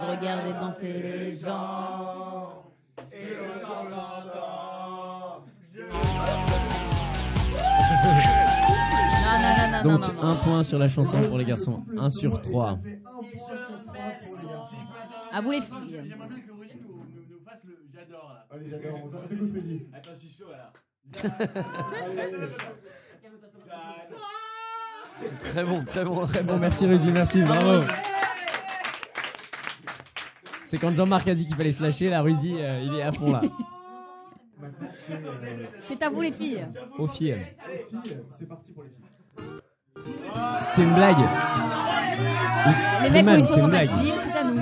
Regardez 0.00 0.52
danser 0.54 1.02
les 1.02 1.34
gens. 1.34 2.64
Non, 3.62 3.84
non, 3.90 4.06
non, 5.74 6.47
Donc, 9.82 10.00
non, 10.00 10.12
non, 10.14 10.22
un 10.22 10.34
non. 10.34 10.40
point 10.40 10.62
sur 10.62 10.78
la 10.78 10.88
chanson 10.88 11.20
pour 11.22 11.38
les 11.38 11.44
garçons. 11.44 11.84
1 11.96 12.10
sur 12.10 12.40
3. 12.40 12.70
Ça 12.70 12.76
fait 12.82 12.90
un 12.90 13.00
point 13.00 13.22
sur 13.38 13.46
trois 13.46 14.10
pour 14.24 14.36
les 14.36 14.48
garçons. 14.48 14.76
À 15.32 15.40
vous 15.40 15.50
les 15.50 15.60
filles. 15.60 16.02
J'aimerais 16.08 16.28
bien 16.28 16.40
que 16.40 16.52
Rudy 16.52 16.74
nous, 16.80 16.94
nous, 16.94 17.24
nous 17.30 17.44
fasse 17.44 17.64
le 17.64 17.76
j'adore 17.92 18.32
là. 18.34 18.46
Allez, 18.50 18.70
j'adore. 18.70 18.98
On 19.04 19.08
t'écoute, 19.28 19.50
Rudy. 19.54 19.86
Attends, 19.92 20.10
je 20.14 20.18
suis 20.18 20.32
chaud 20.32 20.50
là. 20.50 20.72
Très 25.40 25.64
bon, 25.64 25.84
très 25.84 26.04
bon, 26.04 26.26
très 26.26 26.42
Bon, 26.42 26.58
merci 26.58 26.86
Rudy, 26.86 27.10
merci, 27.10 27.42
bravo. 27.42 27.84
C'est 30.64 30.78
quand 30.78 30.94
Jean-Marc 30.94 31.26
a 31.28 31.34
dit 31.34 31.46
qu'il 31.46 31.56
fallait 31.56 31.72
se 31.72 31.82
lâcher, 31.82 32.08
là, 32.10 32.20
Rudy, 32.22 32.54
euh, 32.58 32.80
il 32.84 32.94
est 32.94 33.02
à 33.02 33.10
fond 33.12 33.32
là. 33.32 33.40
C'est 35.88 36.02
à 36.02 36.10
vous 36.10 36.20
les 36.20 36.32
filles. 36.32 36.66
Aux 36.98 37.06
filles. 37.06 37.36
les 37.68 37.84
filles. 38.02 38.18
C'est 38.38 38.46
parti 38.46 38.72
pour 38.72 38.82
les 38.84 38.90
filles. 38.90 39.04
C'est 40.74 40.82
une 40.82 40.94
blague. 40.94 41.16
Les 43.02 43.10
mecs 43.10 43.28
ont 43.28 43.34
une 43.38 43.46
c'est 43.46 43.54
chanson 43.60 43.70
facile, 43.70 44.14
c'est 44.32 44.38
à 44.38 44.44
nous. 44.44 44.60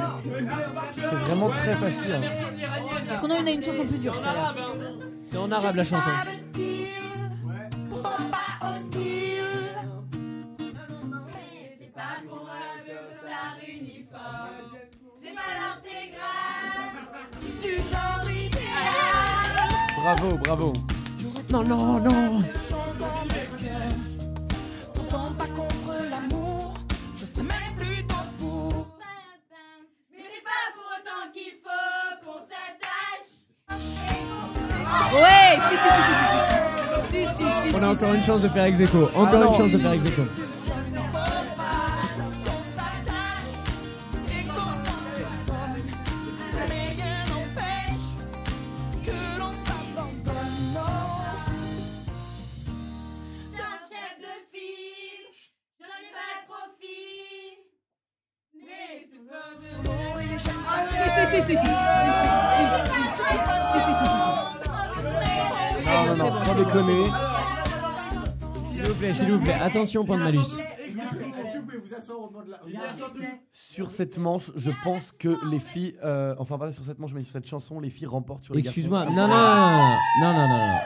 C'est 0.96 1.16
vraiment 1.27 1.49
très 1.49 1.72
facile. 1.72 2.14
hein. 2.14 2.20
Parce 3.09 3.20
qu'on 3.20 3.31
en 3.31 3.46
a 3.46 3.51
une 3.51 3.62
chanson 3.62 3.87
plus 3.87 3.99
dure. 3.99 4.14
C'est 5.25 5.38
en 5.38 5.51
arabe 5.53 5.77
la 5.77 5.85
chanson. 5.85 6.11
Bravo, 20.01 20.38
bravo. 20.38 20.72
Non, 21.51 21.62
non, 21.64 22.01
non 22.01 22.42
pas 25.37 25.46
contre 25.46 25.94
l'amour, 26.11 26.75
je 27.16 27.25
sais 27.25 27.42
même 27.42 27.75
plus 27.77 28.03
d'en 28.05 28.25
pour. 28.38 28.87
Mais 30.12 30.22
c'est 30.22 30.42
pas 30.42 30.64
pour 30.75 30.88
autant 30.96 31.31
qu'il 31.33 31.55
faut 31.62 32.25
qu'on 32.25 32.40
s'attache. 32.40 33.29
Ouais, 35.14 35.53
si, 35.68 35.77
si, 35.77 35.90
si, 37.11 37.27
si, 37.37 37.70
si. 37.70 37.75
On 37.75 37.83
a 37.83 37.88
encore 37.88 38.14
une 38.14 38.22
chance 38.22 38.40
de 38.42 38.49
faire 38.49 38.64
ex 38.64 38.79
Encore 39.14 39.42
une 39.42 39.59
chance 39.59 39.70
de 39.70 39.79
faire 39.79 39.92
ex 39.92 40.03
attention, 69.87 70.05
point 70.05 70.18
de 70.18 70.22
malus. 70.22 70.40
Sur 73.53 73.90
cette 73.90 74.18
manche, 74.18 74.51
je 74.57 74.70
pense 74.85 75.12
que 75.12 75.37
les 75.51 75.61
filles, 75.61 75.96
euh, 76.05 76.35
enfin 76.38 76.59
pas 76.59 76.72
sur 76.72 76.85
cette 76.85 76.99
manche, 76.99 77.12
mais 77.14 77.22
sur 77.22 77.33
cette 77.33 77.46
chanson, 77.46 77.81
les 77.81 77.90
filles 77.90 78.07
remportent 78.07 78.44
sur 78.44 78.55
les 78.55 78.62
garçons. 78.62 78.81
Excuse-moi, 78.81 79.05
non, 79.07 79.12
non, 79.12 79.29
non, 79.29 79.96
non, 80.20 80.33
non, 80.33 80.49
non, 80.49 80.49
non. 80.49 80.79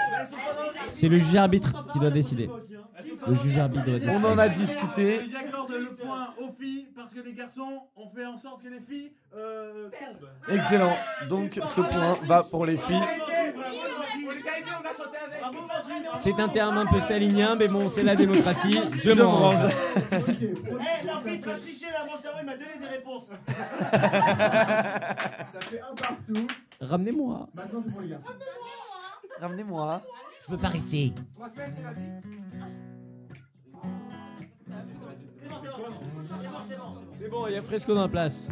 C'est 0.91 1.09
le 1.09 1.19
juge 1.19 1.37
arbitre 1.37 1.87
qui 1.93 1.99
doit 1.99 2.11
décider. 2.11 2.51
Le 3.27 3.35
juge 3.35 3.59
arbitre 3.59 3.85
doit 3.85 3.99
décider. 3.99 4.13
On 4.23 4.25
en 4.25 4.39
a 4.39 4.49
discuté. 4.49 5.21
J'accorde 5.31 5.73
le 5.73 5.97
point 5.97 6.35
aux 6.39 6.53
filles 6.53 6.89
parce 6.95 7.15
que 7.15 7.21
les 7.21 7.33
garçons 7.33 7.83
ont 7.97 8.09
fait 8.15 8.27
en 8.27 8.39
sorte 8.39 8.63
que 8.63 8.69
les 8.69 8.81
filles 8.81 9.13
euh, 9.35 9.89
tombent. 9.91 10.29
Excellent. 10.57 10.97
Donc 11.29 11.61
ce 11.65 11.81
point 11.81 12.15
va 12.25 12.43
pour 12.43 12.67
les 12.67 12.77
filles. 12.77 12.97
On 12.97 13.01
les 13.03 13.09
a 13.09 13.53
aidés, 13.53 13.93
on 13.97 14.03
a 14.03 14.07
chanté 14.07 14.29
avec. 14.29 14.40
C'est 16.17 16.41
un 16.41 16.49
terme 16.49 16.79
un 16.79 16.87
peu 16.87 16.99
stalinien, 17.01 17.55
mais 17.57 17.69
bon, 17.69 17.89
c'est 17.89 18.03
la 18.03 18.17
démocratie. 18.17 18.81
Je, 18.95 19.11
Je 19.13 19.23
range. 19.23 19.55
range. 19.55 19.73
Eh, 20.13 21.05
l'arbitre 21.07 21.49
a 21.51 21.55
triché 21.59 21.87
la 21.93 22.05
manche 22.07 22.23
d'avant, 22.23 22.39
il 22.41 22.47
m'a 22.47 22.57
donné 22.57 22.79
des 22.81 22.87
réponses. 22.87 23.25
Ça 25.53 25.61
fait 25.61 25.81
un 25.81 25.95
partout. 25.95 26.47
Ramenez-moi. 26.81 27.49
Maintenant, 27.55 27.81
c'est 27.85 27.93
pour 27.93 28.01
les 28.01 28.09
garçons. 28.09 28.33
Ramenez-moi. 29.41 30.03
Je 30.47 30.53
veux 30.53 30.59
pas 30.59 30.69
rester. 30.69 31.13
Trois 31.35 31.51
semaines, 31.51 31.75
c'est 31.77 31.83
la 31.83 31.93
vie. 31.93 32.09
C'est 37.19 37.29
bon, 37.29 37.47
il 37.47 37.53
y 37.55 37.57
a 37.57 37.63
Fresco 37.63 37.95
dans 37.95 38.03
la 38.03 38.09
place. 38.09 38.49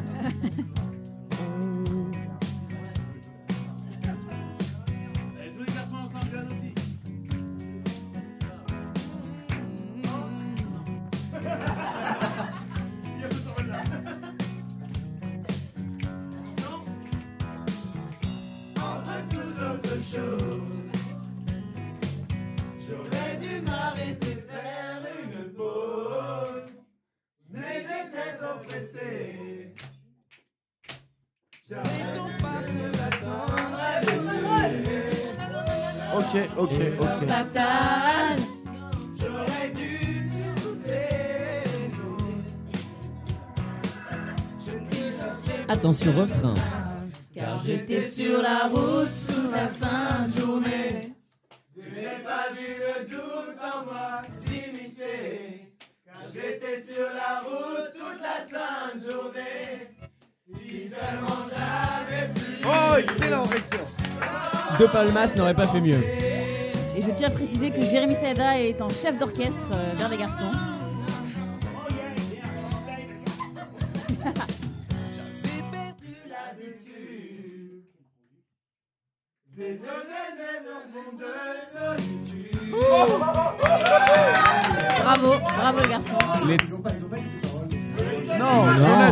Ok, 36.29 36.37
ok, 36.59 36.73
ok. 37.01 37.27
Fatal. 37.27 38.37
J'aurais 39.17 39.71
dû 39.71 39.99
Attention, 45.71 46.13
refrain. 46.13 46.55
Car 47.35 47.63
j'étais 47.65 48.03
sur 48.03 48.43
la 48.43 48.69
route 48.69 49.09
toute 49.27 49.53
la 49.53 49.69
sainte 49.69 50.39
journée. 50.39 51.15
Je 51.77 51.89
n'ai 51.89 52.23
pas 52.25 52.53
vu 52.53 52.77
le 52.79 53.07
doute 53.09 53.57
en 53.61 53.85
moi 53.85 54.23
s'immiscer, 54.41 55.73
car 56.05 56.23
j'étais 56.33 56.83
sur 56.83 57.07
la 57.15 57.41
route 57.41 57.91
toute 57.93 58.21
la 58.21 58.45
sainte 58.45 59.03
journée. 59.03 59.97
Si 60.57 60.89
seulement 60.89 61.47
j'avais 61.49 62.33
pu. 62.35 62.67
Oh, 62.67 62.97
excellent, 62.99 63.45
excellent. 63.45 64.58
De 64.79 64.87
Palmas 64.87 65.33
n'aurait 65.37 65.55
pas 65.55 65.67
fait 65.67 65.81
mieux. 65.81 66.03
Et 66.97 67.03
je 67.03 67.11
tiens 67.11 67.29
à 67.29 67.31
préciser 67.31 67.71
que 67.71 67.81
Jérémy 67.81 68.15
Saïda 68.15 68.59
est 68.61 68.81
en 68.81 68.89
chef 68.89 69.17
d'orchestre 69.19 69.71
euh, 69.73 69.95
vers 69.97 70.09
les 70.09 70.17
garçons. 70.19 70.51
J'ai 75.45 75.63
perdu 75.71 76.15
l'habitude. 76.29 77.83
Désolé 79.57 80.23
d'être 80.39 80.71
au 80.75 80.83
fond 80.93 81.11
de 81.17 81.33
solitude. 81.79 82.59
Bravo, 85.03 85.31
bravo 85.57 85.79
les 85.83 85.89
garçons. 85.89 86.19
Les-. 86.47 86.57
Non, 88.39 88.55
Non, 88.67 88.75
non, 88.77 89.11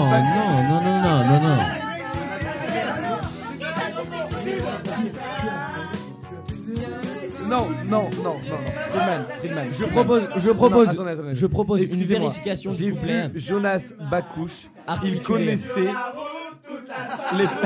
non, 0.68 0.80
non, 0.80 1.24
non, 1.24 1.40
non, 1.40 1.56
non. 7.46 7.68
Non, 7.68 7.68
non, 7.88 8.10
non, 8.24 8.34
non. 8.34 8.38
Friedman, 8.88 9.24
Friedman. 9.38 9.66
Je 9.72 9.84
propose, 9.84 10.22
je 10.36 10.50
propose, 10.50 10.86
Non, 10.88 10.92
attendez, 10.92 11.10
attendez. 11.12 11.34
je 11.34 11.46
propose 11.46 11.78
une 11.80 11.86
Excusez-moi. 11.86 12.28
vérification 12.30 12.70
J'ai 12.72 12.76
s'il 12.76 12.92
vous 12.92 13.00
plaît. 13.00 13.28
vu 13.28 13.38
Jonas 13.40 13.92
Bakouche. 14.10 14.66
Il 15.04 15.22
connaissait 15.22 15.90
les. 17.36 17.44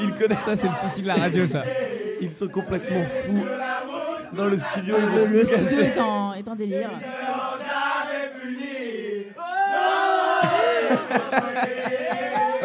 Il 0.00 0.10
connaît 0.14 0.34
Ça, 0.36 0.54
c'est 0.56 0.68
le 0.68 0.74
souci 0.88 1.02
de 1.02 1.08
la 1.08 1.14
radio, 1.14 1.46
ça. 1.46 1.62
Ils 2.20 2.32
sont 2.34 2.48
complètement 2.48 3.02
fous. 3.24 3.44
Dans 4.32 4.44
le 4.46 4.58
studio, 4.58 4.94
ils 4.98 5.04
Le, 5.16 5.24
vont 5.24 5.30
le 5.32 5.44
studio 5.44 5.78
est 5.78 5.98
en, 5.98 6.34
est 6.34 6.46
en 6.48 6.54
délire. 6.54 6.90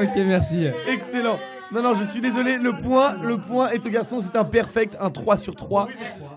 Ok, 0.02 0.16
merci. 0.26 0.68
Excellent. 0.88 1.40
Non, 1.72 1.82
non, 1.82 1.96
je 1.96 2.04
suis 2.04 2.22
désolé. 2.22 2.58
Le 2.58 2.74
point, 2.74 3.18
le 3.22 3.38
point 3.38 3.70
est 3.70 3.86
au 3.86 3.90
garçon. 3.90 4.22
C'est 4.22 4.38
un 4.38 4.44
perfect, 4.46 4.96
un 5.00 5.10
3 5.10 5.38
sur 5.38 5.56
3. 5.56 5.88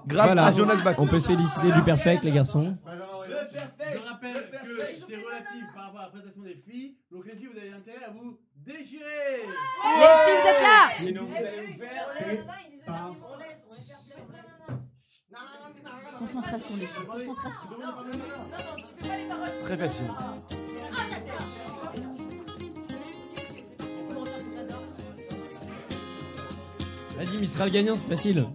Grâce 0.07 0.27
Voilà. 0.27 0.47
à 0.47 0.53
Jonas 0.53 0.77
Bakouche. 0.83 1.07
On 1.07 1.11
peut 1.11 1.21
se 1.21 1.29
féliciter 1.29 1.73
du 1.73 1.83
perfect, 1.83 2.25
les 2.25 2.33
garçons. 2.33 2.77
Je 2.87 4.09
rappelle 4.09 4.33
que 4.51 4.81
c'est 4.81 5.17
relatif 5.17 5.65
par 5.75 5.85
rapport 5.87 6.01
à 6.01 6.05
la 6.05 6.09
prestation 6.11 6.43
des 6.43 6.55
filles. 6.69 6.97
Donc 7.11 7.27
les 7.27 7.33
filles, 7.37 7.49
vous 7.53 7.59
avez 7.59 7.73
intérêt 7.73 8.05
à 8.07 8.11
vous 8.11 8.39
déchirer. 8.57 9.43
Les 9.43 9.45
filles, 9.45 10.39
vous 10.43 10.49
êtes 10.49 10.63
là 10.63 10.91
Sinon, 10.99 11.25
vous 11.25 11.37
allez 11.37 11.67
vous 11.67 11.79
faire. 11.79 12.07
Concentration 16.19 16.75
les 16.81 16.87
filles, 16.87 17.07
concentration. 17.07 17.69
Très 19.65 19.77
facile. 19.77 20.07
Vas-y, 27.17 27.39
Mistral 27.39 27.71
gagnant, 27.71 27.97
c'est 27.97 28.15
facile. 28.15 28.47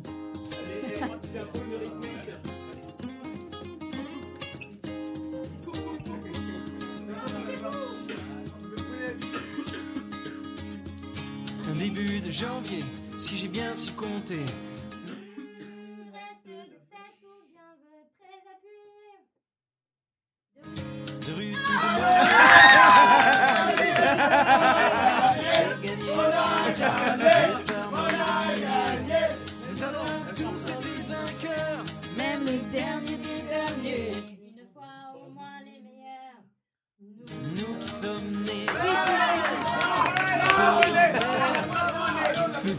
Un 11.67 11.75
début 11.79 12.19
de 12.19 12.31
janvier, 12.31 12.83
si 13.17 13.35
j'ai 13.35 13.47
bien 13.47 13.75
su 13.75 13.93
compter. 13.93 14.45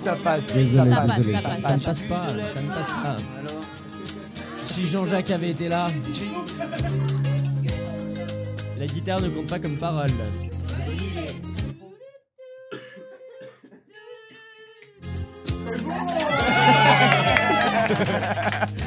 Ça 0.04 0.16
passe. 0.16 0.40
Désolé, 0.54 0.90
ça 0.92 1.00
passe. 1.00 1.16
désolé. 1.18 1.34
ça 1.34 1.48
passe, 1.48 1.62
Ça 1.62 1.76
ne 1.76 1.80
passe 1.80 2.00
pas, 2.00 2.26
ça 2.26 2.62
ne 2.62 2.68
passe 2.68 2.92
pas. 3.02 3.16
Si 4.56 4.84
Jean-Jacques 4.88 5.30
avait 5.30 5.50
été 5.50 5.68
là. 5.68 5.88
La 8.78 8.86
guitare 8.86 9.20
ne 9.20 9.28
compte 9.28 9.46
pas 9.46 9.58
comme 9.58 9.76
parole. 9.76 10.10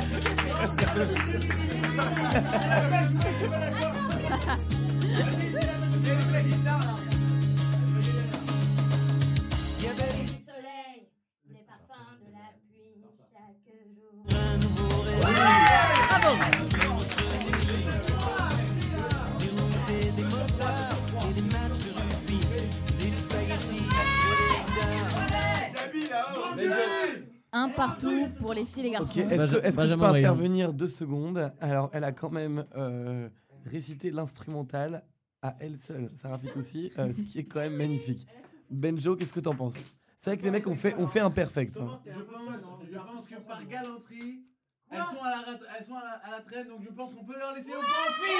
un 27.51 27.69
partout 27.69 28.27
pour 28.39 28.53
les 28.53 28.65
filles 28.65 28.81
et 28.87 28.89
les 28.91 28.97
Ok, 28.97 29.15
garçons. 29.17 29.29
est-ce 29.29 29.45
que, 29.47 29.55
est-ce 29.65 29.77
que 29.77 29.85
je 29.87 29.93
peux 29.93 29.99
Benjamin 29.99 30.13
intervenir 30.13 30.73
deux 30.73 30.87
secondes? 30.89 31.51
Alors, 31.59 31.89
elle 31.93 32.03
a 32.03 32.11
quand 32.11 32.29
même 32.29 32.65
euh, 32.75 33.29
récité 33.65 34.11
l'instrumental 34.11 35.03
à 35.41 35.55
elle 35.59 35.77
seule, 35.77 36.11
Sarah 36.15 36.37
Fitoussi, 36.39 36.91
euh, 36.97 37.11
ce 37.13 37.23
qui 37.23 37.39
est 37.39 37.43
quand 37.45 37.59
même 37.59 37.75
magnifique. 37.75 38.27
Benjo, 38.69 39.15
qu'est-ce 39.15 39.33
que 39.33 39.39
t'en 39.41 39.53
penses? 39.55 39.75
C'est 40.21 40.31
vrai 40.31 40.37
que 40.37 40.43
les 40.43 40.51
mecs 40.51 40.65
ont 40.67 40.75
fait, 40.75 40.95
ont 40.97 41.07
fait 41.07 41.19
un 41.19 41.29
perfect. 41.29 41.79
hein. 41.79 41.91
Je 42.09 42.21
pense, 42.21 42.57
je 42.91 42.97
pense 42.97 43.27
que 43.27 43.35
par 43.47 43.63
galanterie, 43.67 44.45
elles 44.91 45.03
sont 45.03 45.21
à 45.23 45.29
la, 45.29 45.37
rat- 45.41 45.59
elles 45.79 45.85
sont 45.85 45.95
à 45.95 46.03
la, 46.03 46.11
à 46.27 46.31
la 46.31 46.41
traîne, 46.41 46.67
donc 46.67 46.81
je 46.83 46.89
pense 46.89 47.13
qu'on 47.13 47.25
peut 47.25 47.37
leur 47.37 47.53
laisser 47.53 47.69
au 47.69 47.79
profit. 47.79 48.31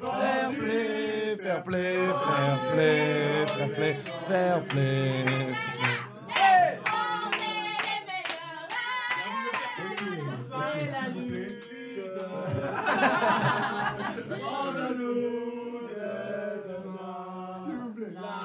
fair 0.00 0.52
play, 0.58 1.36
fair 1.36 1.62
play, 1.62 2.06
fair 2.18 2.58
play, 2.72 3.46
fair 3.46 3.68
play, 3.76 3.94
fair 4.26 4.60
play. 4.68 4.98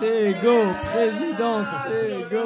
C'est 0.03 0.33
go, 0.43 0.63
présidente, 0.83 1.65
c'est 1.87 2.29
go. 2.29 2.43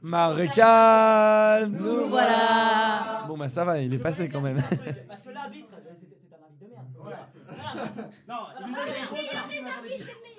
Marécane 0.00 1.72
Nous 1.72 2.06
voilà. 2.08 3.24
Bon 3.26 3.36
bah 3.36 3.48
ça 3.48 3.64
va, 3.64 3.80
il 3.80 3.92
est 3.92 3.98
passé 3.98 4.28
quand 4.28 4.40
même. 4.40 4.62
Parce 5.08 5.20
que 5.22 5.30
l'arbitre, 5.30 5.70
euh, 5.74 5.90
c'est 6.00 6.36
un 6.36 6.44
arbitre 6.44 6.60
de 6.60 7.08
merde. 7.08 8.10
Non, 8.28 8.36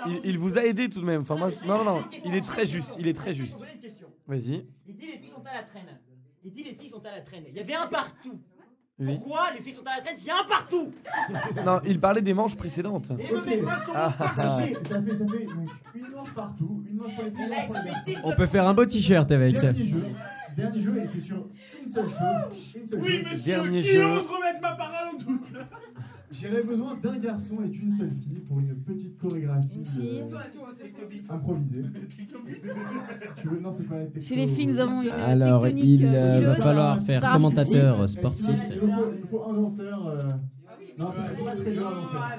il 0.05 0.21
Il, 0.23 0.37
vous 0.37 0.57
a 0.57 0.63
aidé 0.63 0.89
tout 0.89 1.01
de 1.01 1.05
même. 1.05 1.21
Enfin 1.23 1.35
moi, 1.35 1.49
je- 1.49 1.67
non 1.67 1.83
non, 1.83 2.01
il 2.23 2.33
est 2.37 2.45
très 2.45 2.65
juste, 2.65 2.95
il 2.97 3.07
est 3.09 3.13
très 3.13 3.33
juste. 3.33 3.57
Vas-y. 4.27 4.65
Il 4.87 4.95
dit 4.95 5.07
les 5.07 5.17
filles 5.17 5.27
sont 5.29 5.43
à 5.45 5.55
la 5.55 5.63
traîne. 5.63 5.99
Il 6.41 6.53
dit 6.53 6.63
les 6.63 6.73
filles 6.75 6.89
sont 6.89 7.05
à 7.05 7.11
la 7.11 7.19
traîne. 7.19 7.43
Il 7.49 7.55
y 7.57 7.59
avait 7.59 7.75
un 7.75 7.87
partout. 7.87 8.39
Oui. 9.01 9.17
Pourquoi 9.17 9.45
les 9.55 9.61
filles 9.61 9.73
sont 9.73 9.81
à 9.85 9.95
la 9.95 10.01
traîne 10.01 10.17
s'il 10.17 10.27
y 10.27 10.31
a 10.31 10.35
un 10.43 10.47
partout 10.47 10.91
Non, 11.65 11.79
il 11.85 11.99
parlait 11.99 12.21
des 12.21 12.33
manches 12.33 12.55
précédentes. 12.55 13.07
Et 13.17 13.33
me 13.33 13.41
met 13.45 13.57
pas 13.57 13.81
sur 13.83 13.93
Ah, 13.95 14.13
mon 14.19 14.25
Ça 14.25 14.31
fait, 14.57 14.73
ça 14.83 15.01
fait, 15.01 15.15
ça 15.15 15.25
fait 15.25 15.45
donc 15.45 15.69
une 15.95 16.07
manche 16.13 16.33
partout, 16.35 16.83
une 16.89 16.97
manche 16.97 17.15
pour 17.15 17.23
les 17.23 17.31
filles, 17.31 17.43
une 17.43 17.49
manche 17.49 17.65
pour 17.67 17.75
les 17.75 17.89
garçons. 18.13 18.21
On 18.25 18.35
peut 18.35 18.45
faire 18.47 18.67
un 18.67 18.73
beau 18.73 18.85
t-shirt 18.85 19.31
avec. 19.31 19.53
Dernier 19.59 19.85
jeu, 19.85 20.03
dernier 20.57 20.81
jeu 20.81 21.01
et 21.01 21.07
c'est 21.07 21.19
sur 21.21 21.47
une 21.81 21.89
seule 21.89 22.09
chose, 22.09 22.75
une 22.75 22.87
seule 22.87 22.99
Oui, 22.99 23.23
chose. 23.23 23.31
monsieur, 23.31 23.53
Dernier 23.55 23.81
qui 23.81 23.87
jeu. 23.91 24.05
ose 24.05 24.27
remettre 24.27 24.61
ma 24.61 24.71
parole 24.73 25.07
en 25.13 25.17
doute 25.17 25.47
J'aurais 26.31 26.63
besoin 26.63 26.95
d'un 26.95 27.17
garçon 27.17 27.57
et 27.63 27.67
d'une 27.69 27.91
seule 27.91 28.11
fille 28.11 28.39
pour 28.47 28.59
une 28.59 28.75
petite 28.83 29.17
chorégraphie 29.17 29.79
Une 29.79 29.85
fille. 29.85 30.21
euh, 30.21 31.33
improvisée. 31.33 31.83
si 32.09 32.25
tu 33.41 33.47
veux, 33.49 33.59
non, 33.59 33.71
c'est 33.71 33.83
pas 33.83 33.97
la 33.97 34.05
techno. 34.05 34.21
Chez 34.21 34.35
les 34.35 34.47
filles, 34.47 34.67
nous 34.67 34.79
avons 34.79 35.01
une 35.01 35.09
Alors, 35.09 35.63
tectonique 35.63 35.85
il 35.85 36.05
euh, 36.05 36.09
euh, 36.09 36.41
va 36.41 36.55
falloir 36.55 37.01
faire 37.01 37.21
commentateur 37.31 38.07
sportif. 38.07 38.49
Il 38.71 38.87
nous 38.87 38.93
faut, 38.93 39.11
il 39.13 39.21
nous 39.21 39.27
faut 39.27 39.43
un 39.49 39.53
danseur. 39.53 40.07
euh, 40.07 40.23
Non, 40.97 41.09
c'est 41.11 41.17
pas, 41.17 41.33
c'est 41.35 41.43
pas 41.43 41.55
très 41.55 41.71
dur 41.71 41.87
à 41.87 41.93
danser. 41.93 42.15
Ah, 42.15 42.37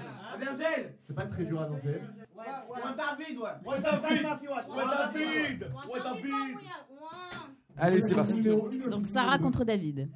C'est 1.06 1.14
pas 1.14 1.26
très 1.26 1.44
dur 1.44 1.60
à 1.60 1.66
danser. 1.68 1.88
Ouais, 1.88 2.46
David, 2.96 3.38
ouais. 3.38 3.44
Ouais, 3.66 3.80
David 3.82 4.26
Ouais, 4.26 4.84
David 5.12 5.62
Ouais, 5.92 6.00
David 6.04 6.56
Allez, 7.76 8.00
c'est 8.02 8.14
parti. 8.14 8.40
Donc 8.90 9.06
Sarah 9.06 9.38
contre 9.38 9.64
David. 9.64 10.08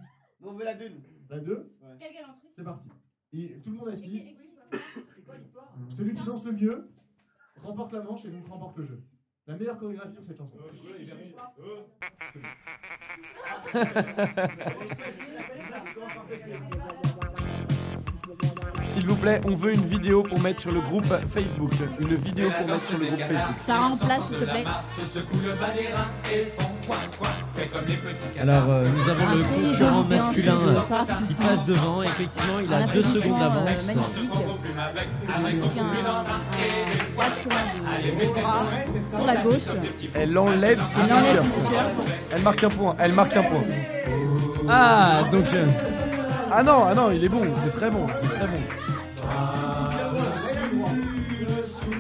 On 0.47 0.53
veut 0.53 0.65
la 0.65 0.75
deux, 0.75 0.89
nous. 0.91 1.01
La 1.31 1.41
2, 1.41 1.73
Quelle 1.99 2.13
galanterie 2.13 2.49
c'est 2.57 2.63
parti. 2.63 2.89
Et 3.37 3.61
tout 3.65 3.71
le 3.71 3.77
monde 3.79 3.89
assis. 3.89 4.37
C'est 4.71 5.25
quoi 5.25 5.37
l'histoire 5.37 5.75
Celui 5.97 6.15
qui 6.15 6.23
danse 6.23 6.45
le 6.45 6.53
mieux 6.53 6.89
remporte 7.63 7.93
la 7.93 8.03
manche 8.03 8.25
et 8.27 8.31
donc 8.31 8.47
remporte 8.47 8.77
le 8.79 8.87
jeu. 8.87 9.03
La 9.47 9.57
meilleure 9.57 9.77
chorégraphie 9.79 10.15
sur 10.15 10.25
cette 10.25 10.39
chanson. 10.39 10.57
S'il 18.95 19.07
vous 19.07 19.17
plaît, 19.17 19.41
on 19.51 19.57
veut 19.57 19.75
une 19.75 19.85
vidéo 19.85 20.23
pour 20.23 20.41
mettre 20.41 20.61
sur 20.61 20.71
le 20.71 20.79
groupe 20.81 21.05
Facebook. 21.33 21.71
Une 22.01 22.15
vidéo 22.15 22.49
pour 22.57 22.67
mettre 22.69 22.83
sur 22.87 22.99
le 22.99 23.07
groupe 23.07 23.19
Facebook. 23.19 23.57
Sarah 23.67 23.87
en 23.87 23.97
place, 23.97 24.21
s'il 24.31 24.39
te 24.39 24.45
plaît. 24.45 24.65
Alors, 28.41 28.65
euh, 28.71 28.85
nous 28.89 29.11
avons 29.11 29.35
le 29.35 29.43
concurrent 29.43 29.75
joli 29.75 30.09
masculin 30.09 30.59
euh, 30.69 30.81
qui 31.27 31.35
passe 31.35 31.65
devant. 31.67 32.03
Effectivement, 32.03 32.59
il 32.63 32.73
Un 32.73 32.83
a 32.83 32.87
deux 32.87 33.03
secondes 33.03 33.39
d'avance. 33.39 33.71
sur 39.11 39.27
la 39.27 39.37
gauche. 39.37 39.63
Elle 40.15 40.39
enlève 40.39 40.83
ses 40.83 41.01
t-shirts. 41.01 41.47
Elle 42.35 42.43
marque 42.43 42.65
un 42.65 42.69
point. 42.69 42.97
Elle 42.99 43.13
marque 43.13 43.37
un 43.37 43.43
point. 43.43 43.63
Ah, 44.69 45.23
donc. 45.31 45.53
euh, 45.55 45.67
Ah 46.53 46.63
non, 46.63 46.85
ah 46.89 46.95
non, 46.95 47.11
il 47.11 47.25
est 47.25 47.29
bon. 47.29 47.43
C'est 47.63 47.73
très 47.73 47.91
bon. 47.91 48.07
C'est 48.23 48.29
très 48.29 48.47
bon. 48.47 48.61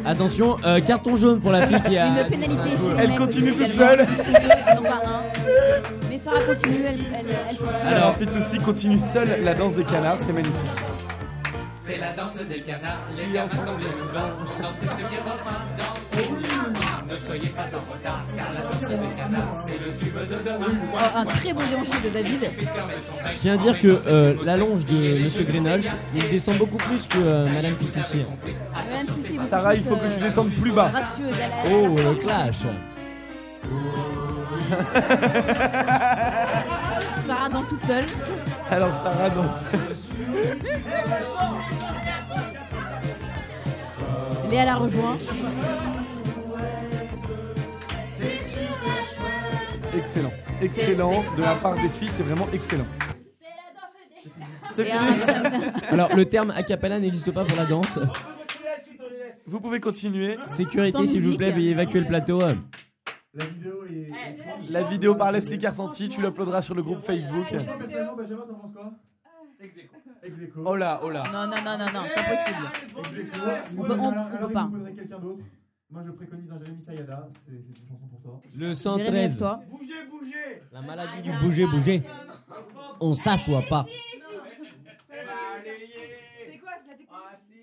Attention, 0.06 0.56
euh, 0.66 0.80
carton 0.80 1.16
jaune 1.16 1.40
pour 1.40 1.50
la 1.50 1.66
fille 1.66 1.80
qui 1.80 1.96
a. 1.96 2.08
Une 2.08 2.28
pénalité 2.28 2.70
chez 2.70 2.92
Elle 2.98 3.14
continue 3.16 3.52
aussi, 3.52 3.70
toute 3.70 3.78
seule. 3.78 4.06
Mais 6.10 6.20
Sarah 6.22 6.40
continue, 6.42 6.76
elle, 6.86 6.94
elle, 7.14 7.26
elle 7.50 7.56
continue. 7.56 7.86
Alors, 7.86 8.02
Alors, 8.02 8.16
Fitoussi 8.16 8.58
continue 8.58 8.98
seule 8.98 9.42
la 9.42 9.54
danse 9.54 9.76
des 9.76 9.84
canards. 9.84 10.18
C'est 10.20 10.32
magnifique. 10.32 10.54
C'est 11.82 11.98
la 11.98 12.12
danse 12.12 12.36
des 12.36 12.60
canards, 12.60 13.06
les 13.16 13.32
gamins 13.32 13.48
comme 13.48 13.78
les 13.78 13.84
loups 13.84 14.62
Dansez 14.62 14.86
ce 14.86 14.96
qui 14.96 15.16
refrain 15.16 15.64
dans 15.76 15.84
le 15.84 16.00
couloir. 16.00 16.03
Ne 17.14 17.18
soyez 17.20 17.48
pas 17.50 17.62
en 17.62 17.84
retard, 17.92 18.24
car 18.36 18.46
la 18.52 18.60
danse 18.62 18.80
des 18.90 18.96
canards, 19.14 19.64
c'est 19.64 19.78
le 19.78 19.92
tube 20.00 20.18
de 20.28 20.34
demain. 20.44 20.66
Oh, 20.92 20.98
un 21.14 21.24
très 21.26 21.52
beau 21.52 21.60
déhanché 21.60 22.00
de 22.02 22.08
David. 22.08 22.50
je 23.32 23.38
tiens 23.38 23.54
à 23.54 23.56
dire 23.56 23.80
que 23.80 24.00
euh, 24.08 24.34
la 24.44 24.56
longe 24.56 24.84
de 24.84 25.22
Monsieur 25.22 25.44
Grenols, 25.44 25.84
il 26.12 26.28
descend 26.28 26.58
beaucoup 26.58 26.78
plus 26.78 27.06
que 27.06 27.18
euh, 27.18 27.46
Madame 27.54 27.76
Fitoussi. 27.76 28.24
Sarah, 29.48 29.76
il 29.76 29.82
plus, 29.82 29.90
faut 29.90 29.96
que 29.96 30.08
tu 30.08 30.20
euh, 30.20 30.26
descendes 30.26 30.50
plus 30.50 30.72
bas. 30.72 30.90
Oh, 31.70 31.94
le 31.96 32.14
clash. 32.16 32.62
Sarah 37.28 37.48
danse 37.48 37.68
toute 37.68 37.82
seule. 37.82 38.06
Alors, 38.72 38.90
Sarah 39.04 39.30
danse. 39.30 39.66
Léa 44.50 44.64
la 44.64 44.74
rejoint. 44.74 45.16
Excellent. 49.96 50.32
Excellent. 50.60 51.22
De 51.36 51.42
la 51.42 51.54
part 51.56 51.74
des 51.74 51.88
filles, 51.88 52.08
c'est 52.08 52.22
vraiment 52.22 52.48
excellent. 52.52 52.86
C'est 54.72 54.84
fini. 54.84 54.98
Alors, 55.90 56.14
le 56.16 56.24
terme 56.26 56.50
a 56.50 56.62
cappella 56.62 56.98
n'existe 56.98 57.30
pas 57.30 57.44
pour 57.44 57.56
la 57.56 57.64
danse. 57.64 57.98
Vous 59.46 59.60
pouvez 59.60 59.78
continuer. 59.80 60.36
Sécurité, 60.46 60.98
Sans 60.98 61.06
s'il 61.06 61.20
vous 61.20 61.26
musique. 61.26 61.38
plaît, 61.38 61.52
veuillez 61.52 61.70
évacuer 61.70 62.00
le 62.00 62.06
plateau. 62.06 62.38
La 62.40 63.44
vidéo 63.44 63.84
est. 63.84 64.70
La 64.70 64.82
vidéo 64.84 65.14
par 65.14 65.32
Leslie 65.32 65.58
Carsanti, 65.58 66.08
tu 66.08 66.22
l'uploaderas 66.22 66.62
sur 66.62 66.74
le 66.74 66.82
groupe 66.82 67.00
Facebook. 67.00 67.46
Toi, 67.48 67.58
personnellement, 67.78 68.16
Benjamin, 68.16 68.42
t'en 68.48 68.54
penses 68.54 68.72
quoi 68.72 68.92
Ex 70.22 70.40
aequo. 70.40 70.62
Oh 70.64 70.76
là, 70.76 71.00
oh 71.04 71.10
là. 71.10 71.22
Non, 71.32 71.46
non, 71.46 71.56
non, 71.62 71.78
non, 71.78 71.84
non, 71.92 72.06
c'est 72.08 72.14
pas 72.14 72.22
possible. 72.22 72.66
Ex 73.20 73.34
aequo. 73.36 73.50
On 73.76 73.82
peut- 73.82 74.46
peut 74.46 74.52
pas. 74.52 74.70
quelqu'un 74.96 75.18
d'autre. 75.18 75.40
Moi, 75.94 76.02
je 76.04 76.10
préconise 76.10 76.50
un 76.50 76.58
Jérémy 76.58 76.82
Sayada. 76.82 77.28
C'est 77.46 77.52
une 77.52 77.86
chanson 77.88 78.06
pour 78.10 78.20
toi. 78.20 78.42
Le 78.52 78.58
Jérémy, 78.58 78.74
113. 78.74 79.12
lève-toi. 79.12 79.60
Bougez, 79.70 80.06
bougez 80.10 80.62
La 80.72 80.82
maladie 80.82 81.22
du 81.22 81.32
bouger, 81.38 81.66
bouger. 81.66 82.02
On 82.98 83.14
s'assoit 83.14 83.62
pas 83.62 83.86
quoi 83.86 83.86
C'est 85.08 85.24
la 85.24 85.62
technique 85.62 87.08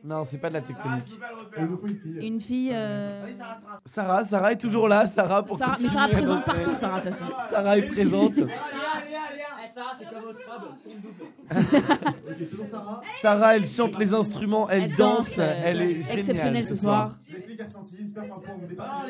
Non, 0.03 0.25
c'est 0.25 0.37
pas 0.39 0.49
de 0.49 0.55
la 0.55 0.59
Ah, 0.59 0.67
tectonique. 0.67 1.19
pas 1.19 1.67
faut 1.67 1.87
une 2.21 2.41
fille. 2.41 2.71
Euh, 2.73 3.23
Oui, 3.27 3.33
Sarah 3.35 3.55
sera. 3.59 3.79
Sarah, 3.85 4.25
Sarah 4.25 4.51
est 4.53 4.57
toujours 4.57 4.87
là. 4.87 5.05
Sarah 5.07 5.43
pour 5.43 5.57
Sarah, 5.59 5.77
mais 5.79 5.87
continuer 5.87 5.93
Sarah 5.93 6.07
présente 6.09 6.45
partout, 6.45 6.75
Sarah, 6.75 7.01
de 7.01 7.09
toute 7.09 7.19
façon. 7.19 7.31
Sarah 7.51 7.77
est 7.77 7.81
présente. 7.87 8.35
Léa 8.35 8.47
Eh, 9.63 9.73
Sarah, 9.73 9.91
c'est 9.99 10.09
comme 10.09 10.23
au 10.23 10.33
Scrabble, 10.33 10.67
Sarah. 12.71 13.01
Sarah, 13.21 13.55
elle 13.55 13.67
chante 13.67 13.97
les 13.99 14.13
instruments, 14.13 14.69
elle, 14.69 14.83
Elle 14.83 14.95
danse, 14.95 15.27
danse, 15.29 15.39
euh, 15.39 15.61
elle 15.63 15.81
est 15.81 16.01
géniale 16.01 16.19
exceptionnelle 16.19 16.65
ce 16.65 16.75
soir. 16.75 17.17
Leslie 17.31 17.57
Carsanti, 17.57 17.95
j'espère 17.99 18.25
point 18.25 18.37
vous. 18.59 18.75
Ah. 18.79 19.03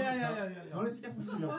Non, 0.75 0.81
Leslie 0.81 1.01
Carsanti, 1.01 1.35
viens. 1.37 1.49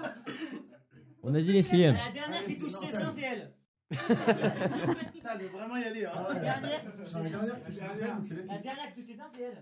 On 1.22 1.34
a 1.34 1.40
dit 1.40 1.52
les 1.52 1.62
filles. 1.62 1.84
La 1.86 2.12
dernière 2.12 2.44
qui 2.44 2.58
touche 2.58 2.72
ses 2.72 2.88
seins, 2.88 3.12
c'est 3.16 3.22
elle. 3.22 3.50
Putain, 5.12 5.28
elle 5.34 5.42
veut 5.42 5.48
vraiment 5.52 5.76
y 5.76 5.84
aller. 5.84 6.04
Hein. 6.06 6.12
La 6.28 6.34
dernière, 6.34 6.82
donc 6.84 6.92
c'est 7.06 7.14
la 7.14 7.22
dernière 7.30 8.94
touche 8.94 9.04
ses 9.06 9.14
seins, 9.16 9.30
c'est 9.34 9.42
elle. 9.42 9.58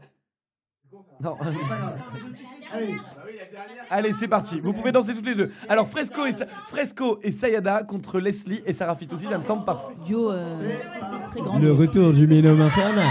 Non. 1.20 1.36
Allez, 2.72 2.96
Allez, 3.90 4.12
c'est 4.12 4.26
parti. 4.26 4.58
Vous 4.58 4.72
pouvez 4.72 4.90
danser 4.90 5.14
toutes 5.14 5.26
les 5.26 5.36
deux. 5.36 5.52
Alors, 5.68 5.86
Fresco 5.88 6.26
et, 6.26 6.32
Sa- 6.32 6.46
Fresco 6.68 7.20
et 7.22 7.30
Sayada 7.30 7.84
contre 7.84 8.18
Leslie 8.18 8.60
et 8.66 8.72
Sarah 8.72 8.96
Fitoussi, 8.96 9.26
ça 9.26 9.38
me 9.38 9.42
semble 9.42 9.64
parfait. 9.64 9.92
Duo 10.04 10.32
euh, 10.32 10.56
très 11.30 11.40
grand. 11.40 11.58
Le 11.60 11.72
retour 11.72 12.12
du 12.12 12.26
minhomme 12.26 12.60
infernal. 12.60 13.06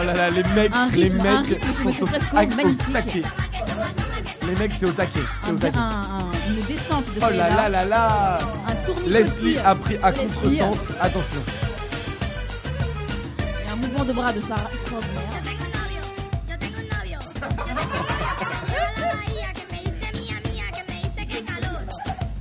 Oh 0.00 0.02
là 0.04 0.12
là, 0.12 0.30
les 0.30 0.42
mecs, 0.54 0.74
Un 0.76 0.86
les 0.90 1.10
un 1.10 1.14
mecs 1.22 1.48
rythme 1.48 1.72
sont 1.72 2.02
au, 2.04 2.06
taquet. 2.92 3.22
Les 4.46 4.54
mecs, 4.56 4.72
c'est 4.78 4.86
au 4.86 4.92
taquet. 4.92 5.20
C'est 5.44 5.50
au 5.52 5.56
taquet. 5.56 5.76
un- 5.78 5.80
un- 5.82 6.50
une 6.50 6.62
descente 6.66 7.04
de 7.14 7.20
Oh 7.20 7.30
là 7.36 7.48
là 7.48 7.68
là 7.68 7.84
là 7.84 8.36
Leslie 9.06 9.54
aussi, 9.54 9.58
a 9.64 9.74
pris 9.74 9.96
à 10.02 10.12
contresens. 10.12 10.92
Attention. 11.00 11.42
Et 13.66 13.70
un 13.72 13.76
mouvement 13.76 14.04
de 14.04 14.12
bras 14.12 14.32
de 14.32 14.40
Sarah 14.40 14.70
extraordinaire. 14.72 15.24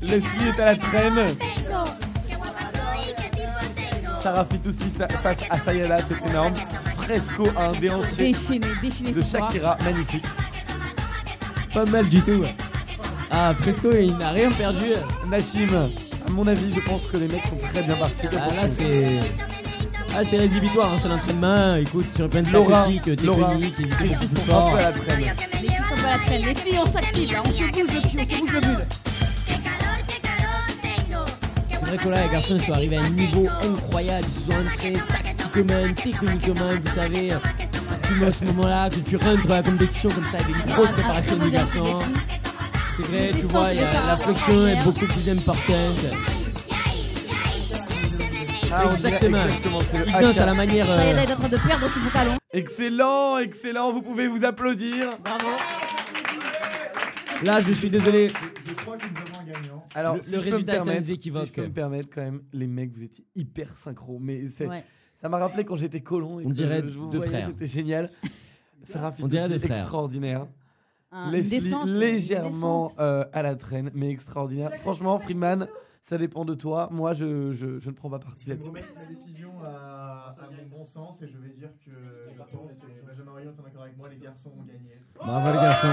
Leslie 0.02 0.48
est 0.56 0.62
à 0.62 0.66
la 0.66 0.76
traîne. 0.76 1.26
Sarah 4.22 4.46
Fitoussi 4.46 4.90
sa- 4.90 5.08
face 5.08 5.40
à 5.50 5.58
Sayada, 5.60 5.98
c'est 6.08 6.30
énorme. 6.30 6.54
Fresco 7.08 7.48
a 7.56 7.70
un 7.70 7.72
déhanché 7.72 8.34
Déchaîné, 8.34 8.68
déchaîné 8.82 9.14
de. 9.14 9.22
Shakira, 9.22 9.78
magnifique. 9.82 10.26
Pas 11.74 11.86
mal 11.86 12.10
du 12.10 12.22
tout. 12.22 12.42
Ah, 13.32 13.54
Fresco, 13.58 13.90
il 13.94 14.18
n'a 14.18 14.32
rien 14.32 14.50
perdu. 14.52 14.88
Nassim, 15.30 15.70
à 16.28 16.32
mon 16.32 16.46
avis, 16.48 16.74
je 16.74 16.82
pense 16.82 17.06
que 17.06 17.16
les 17.16 17.30
mecs 17.30 17.46
sont 17.46 17.58
très 17.72 17.84
bien 17.84 17.96
partis. 17.96 18.28
Ah, 18.34 18.54
là, 18.54 18.68
c'est. 18.68 19.22
Ah, 20.14 20.22
c'est 20.30 20.36
rédhibitoire, 20.36 20.92
hein, 20.92 20.98
c'est 21.02 21.08
l'entraînement. 21.08 21.76
Écoute, 21.76 22.08
sur 22.14 22.28
plein 22.28 22.42
de 22.42 22.52
Laura, 22.52 22.84
tactiques, 22.84 23.24
Laura, 23.24 23.52
techniques, 23.52 23.76
ils 23.80 23.86
les 23.86 23.94
étaient 23.94 24.04
filles 24.04 24.18
beaucoup 24.20 24.36
plus 24.36 24.52
sont 24.52 24.58
un 24.58 24.72
peu 24.72 24.78
à 24.78 24.82
la 24.82 24.92
traîne. 24.92 25.20
Les 25.22 25.70
filles 25.70 25.78
sont 25.88 26.04
pas 26.04 26.10
à 26.10 26.12
la 26.12 26.18
traîne. 26.26 26.42
Les 26.42 26.56
filles, 26.56 26.80
on 26.86 26.92
s'active 26.92 27.32
là. 27.32 27.44
On 27.46 27.48
se 27.48 27.52
bouge 27.54 27.94
le 27.94 28.02
cul, 28.02 28.18
on 28.20 28.34
se 28.34 28.40
bouge 28.42 28.54
le 28.54 28.60
bulle. 28.60 28.86
C'est 31.72 31.96
vrai 31.96 31.98
que 32.04 32.10
là, 32.10 32.24
les 32.28 32.34
garçons 32.34 32.60
sont 32.60 32.74
arrivés 32.74 32.98
à 32.98 33.00
un 33.00 33.10
niveau 33.12 33.48
incroyable. 33.64 34.26
Ils 34.28 34.34
se 34.34 34.52
sont 34.52 34.68
entrés 34.68 34.94
tactiquement, 35.52 35.94
techniquement, 35.96 36.70
vous 36.84 36.94
savez. 36.96 37.30
Tu 38.08 38.14
mets 38.16 38.28
à 38.28 38.32
ce 38.32 38.46
moment-là, 38.46 38.90
que 38.90 38.96
tu 39.10 39.16
rentres 39.18 39.48
dans 39.48 39.56
la 39.56 39.64
compétition 39.64 40.10
comme 40.10 40.26
ça, 40.28 40.38
avec 40.38 40.56
une 40.56 40.74
grosse 40.74 40.92
préparation 40.92 41.38
du 41.38 41.50
garçon. 41.50 42.00
C'est 42.96 43.06
vrai, 43.08 43.30
tu 43.40 43.46
vois, 43.46 43.74
y 43.74 43.80
a- 43.80 44.06
la 44.06 44.18
flexion 44.18 44.68
est 44.68 44.84
beaucoup 44.84 45.06
plus 45.06 45.30
importante. 45.30 46.06
Ah, 48.70 48.84
on 48.86 48.92
Exactement. 48.92 49.46
exactement, 49.46 49.80
c'est 49.82 49.98
le 50.00 50.42
à 50.42 50.46
la 50.46 50.54
manière. 50.54 50.92
euh, 50.92 50.98
Sayada 50.98 51.24
est 51.24 51.32
en 51.32 51.36
train 51.38 51.50
de 51.50 51.58
perdre 51.58 51.88
son 51.88 52.00
pantalon. 52.02 52.32
Excellent, 52.52 53.38
excellent, 53.38 53.94
vous 53.94 54.02
pouvez 54.02 54.28
vous 54.28 54.44
applaudir. 54.44 55.18
Bravo. 55.24 55.48
Là, 57.44 57.60
je 57.62 57.72
suis 57.72 57.90
désolé. 57.90 58.32
je 58.68 58.74
crois 58.74 58.98
que 58.98 59.06
nous 59.06 59.18
avons 59.22 59.40
un 59.40 59.46
gagnant. 59.54 59.86
Alors, 59.96 60.16
Le- 60.16 60.22
si 60.22 60.32
le 60.32 60.38
résultat, 60.40 60.74
c'est 60.80 60.84
permettre, 60.86 61.06
sans 61.06 61.12
équivoque. 61.12 61.44
Si 61.46 61.48
je 61.50 61.54
peux 61.62 61.68
me 61.68 61.74
permettre 61.74 62.10
quand 62.14 62.22
même, 62.22 62.42
les 62.52 62.68
mecs, 62.68 62.92
vous 62.94 63.04
étiez 63.04 63.26
hyper 63.36 63.78
synchro. 63.78 64.18
Mais 64.22 64.48
c'est, 64.50 64.68
Ouais. 64.68 64.84
Ça 65.22 65.30
m'a 65.30 65.38
rappelé 65.38 65.66
quand 65.66 65.76
j'étais 65.76 66.02
colon 66.02 66.40
et 66.40 66.46
On 66.46 66.50
que 66.50 66.54
dirait 66.54 66.82
je, 66.84 66.90
je 66.90 66.98
vous 67.00 67.10
deux 67.10 67.18
voyais, 67.18 67.32
frères. 67.34 67.48
c'était 67.48 67.66
génial. 67.68 68.10
Sarah 68.84 69.14
On 69.22 69.28
dirait 69.28 69.48
Fitoussi, 69.48 69.66
frères. 69.68 69.80
extraordinaire. 69.80 70.48
Un- 71.12 71.28
une 71.28 71.32
Leslie 71.34 71.60
descente, 71.60 71.88
une 71.88 71.98
légèrement 72.00 72.88
descente. 72.88 73.00
euh, 73.00 73.26
à 73.34 73.42
la 73.42 73.56
traîne, 73.56 73.92
mais 73.94 74.10
extraordinaire. 74.10 74.72
Franchement, 74.80 75.18
Friedman, 75.20 75.68
ça 76.04 76.18
dépend 76.18 76.44
de 76.46 76.54
toi. 76.54 76.90
Moi, 76.92 77.14
je, 77.14 77.54
je, 77.54 77.80
je 77.80 77.90
ne 77.90 77.96
prends 77.96 78.10
pas 78.10 78.20
parti 78.20 78.44
Je 78.44 78.50
vais 78.50 78.54
là-dessus. 78.56 78.70
remettre 78.70 78.94
ma 78.96 79.06
décision 79.06 79.52
à, 79.64 80.34
à 80.38 80.52
mon 80.52 80.78
bon 80.78 80.86
sens 80.86 81.22
et 81.22 81.28
je 81.28 81.38
vais 81.38 81.50
dire 81.50 81.70
que 81.86 81.92
je 81.92 82.56
pense, 82.56 82.72
et 82.84 83.06
Benjamin 83.06 83.32
Riot 83.36 83.52
est 83.52 83.64
d'accord 83.64 83.84
avec 83.84 83.98
moi, 83.98 84.10
les 84.10 84.18
garçons 84.18 84.52
ont 84.58 84.64
gagné. 84.64 85.02
Bravo, 85.16 85.48
les 85.48 85.64
garçons. 85.64 85.88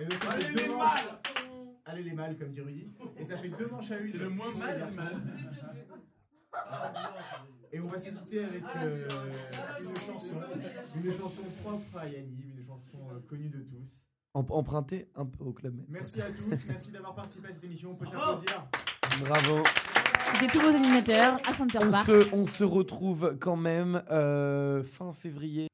Et 0.00 0.04
donc, 0.04 0.14
ça 0.22 0.30
fait 0.32 0.52
deux 0.54 0.74
manches. 0.74 1.06
Allez 1.86 2.02
les 2.02 2.12
mâles, 2.12 2.36
comme 2.36 2.50
dit 2.50 2.60
Rudy. 2.60 2.88
Et 3.18 3.24
ça 3.24 3.36
fait 3.36 3.48
deux 3.48 3.68
manches 3.68 3.90
à 3.90 3.98
une. 3.98 4.12
C'est 4.12 4.18
le 4.18 4.28
moins 4.30 4.52
mal 4.58 4.88
des 4.90 4.96
mâles. 4.96 5.20
Et 7.72 7.80
on 7.80 7.88
va 7.88 7.98
se 7.98 8.04
quitter 8.04 8.44
avec 8.44 8.62
euh, 8.82 9.08
une 9.80 9.96
chanson, 9.96 10.34
une 10.94 11.12
chanson 11.12 11.42
propre 11.62 11.98
à 11.98 12.06
Yanniv, 12.06 12.44
une 12.58 12.64
chanson 12.66 12.98
euh, 13.12 13.18
connue 13.28 13.48
de 13.48 13.58
tous. 13.58 14.00
Em- 14.34 14.46
Emprunté 14.50 15.08
un 15.16 15.26
peu 15.26 15.44
au 15.44 15.52
club. 15.52 15.74
Merci 15.88 16.20
à 16.22 16.26
tous, 16.30 16.64
merci 16.68 16.90
d'avoir 16.92 17.14
participé 17.14 17.48
à 17.48 17.52
cette 17.52 17.64
émission. 17.64 17.90
On 17.92 17.94
peut 17.96 18.06
s'applaudir. 18.06 18.66
Bravo. 19.20 19.62
C'était 20.32 20.46
tous 20.52 20.60
vos 20.60 20.68
animateurs 20.76 21.36
à 21.48 21.52
Center 21.54 21.78
On 21.82 21.90
Park. 21.90 22.06
se, 22.06 22.34
on 22.34 22.44
se 22.44 22.64
retrouve 22.64 23.36
quand 23.40 23.56
même 23.56 24.02
euh, 24.10 24.82
fin 24.82 25.12
février. 25.12 25.68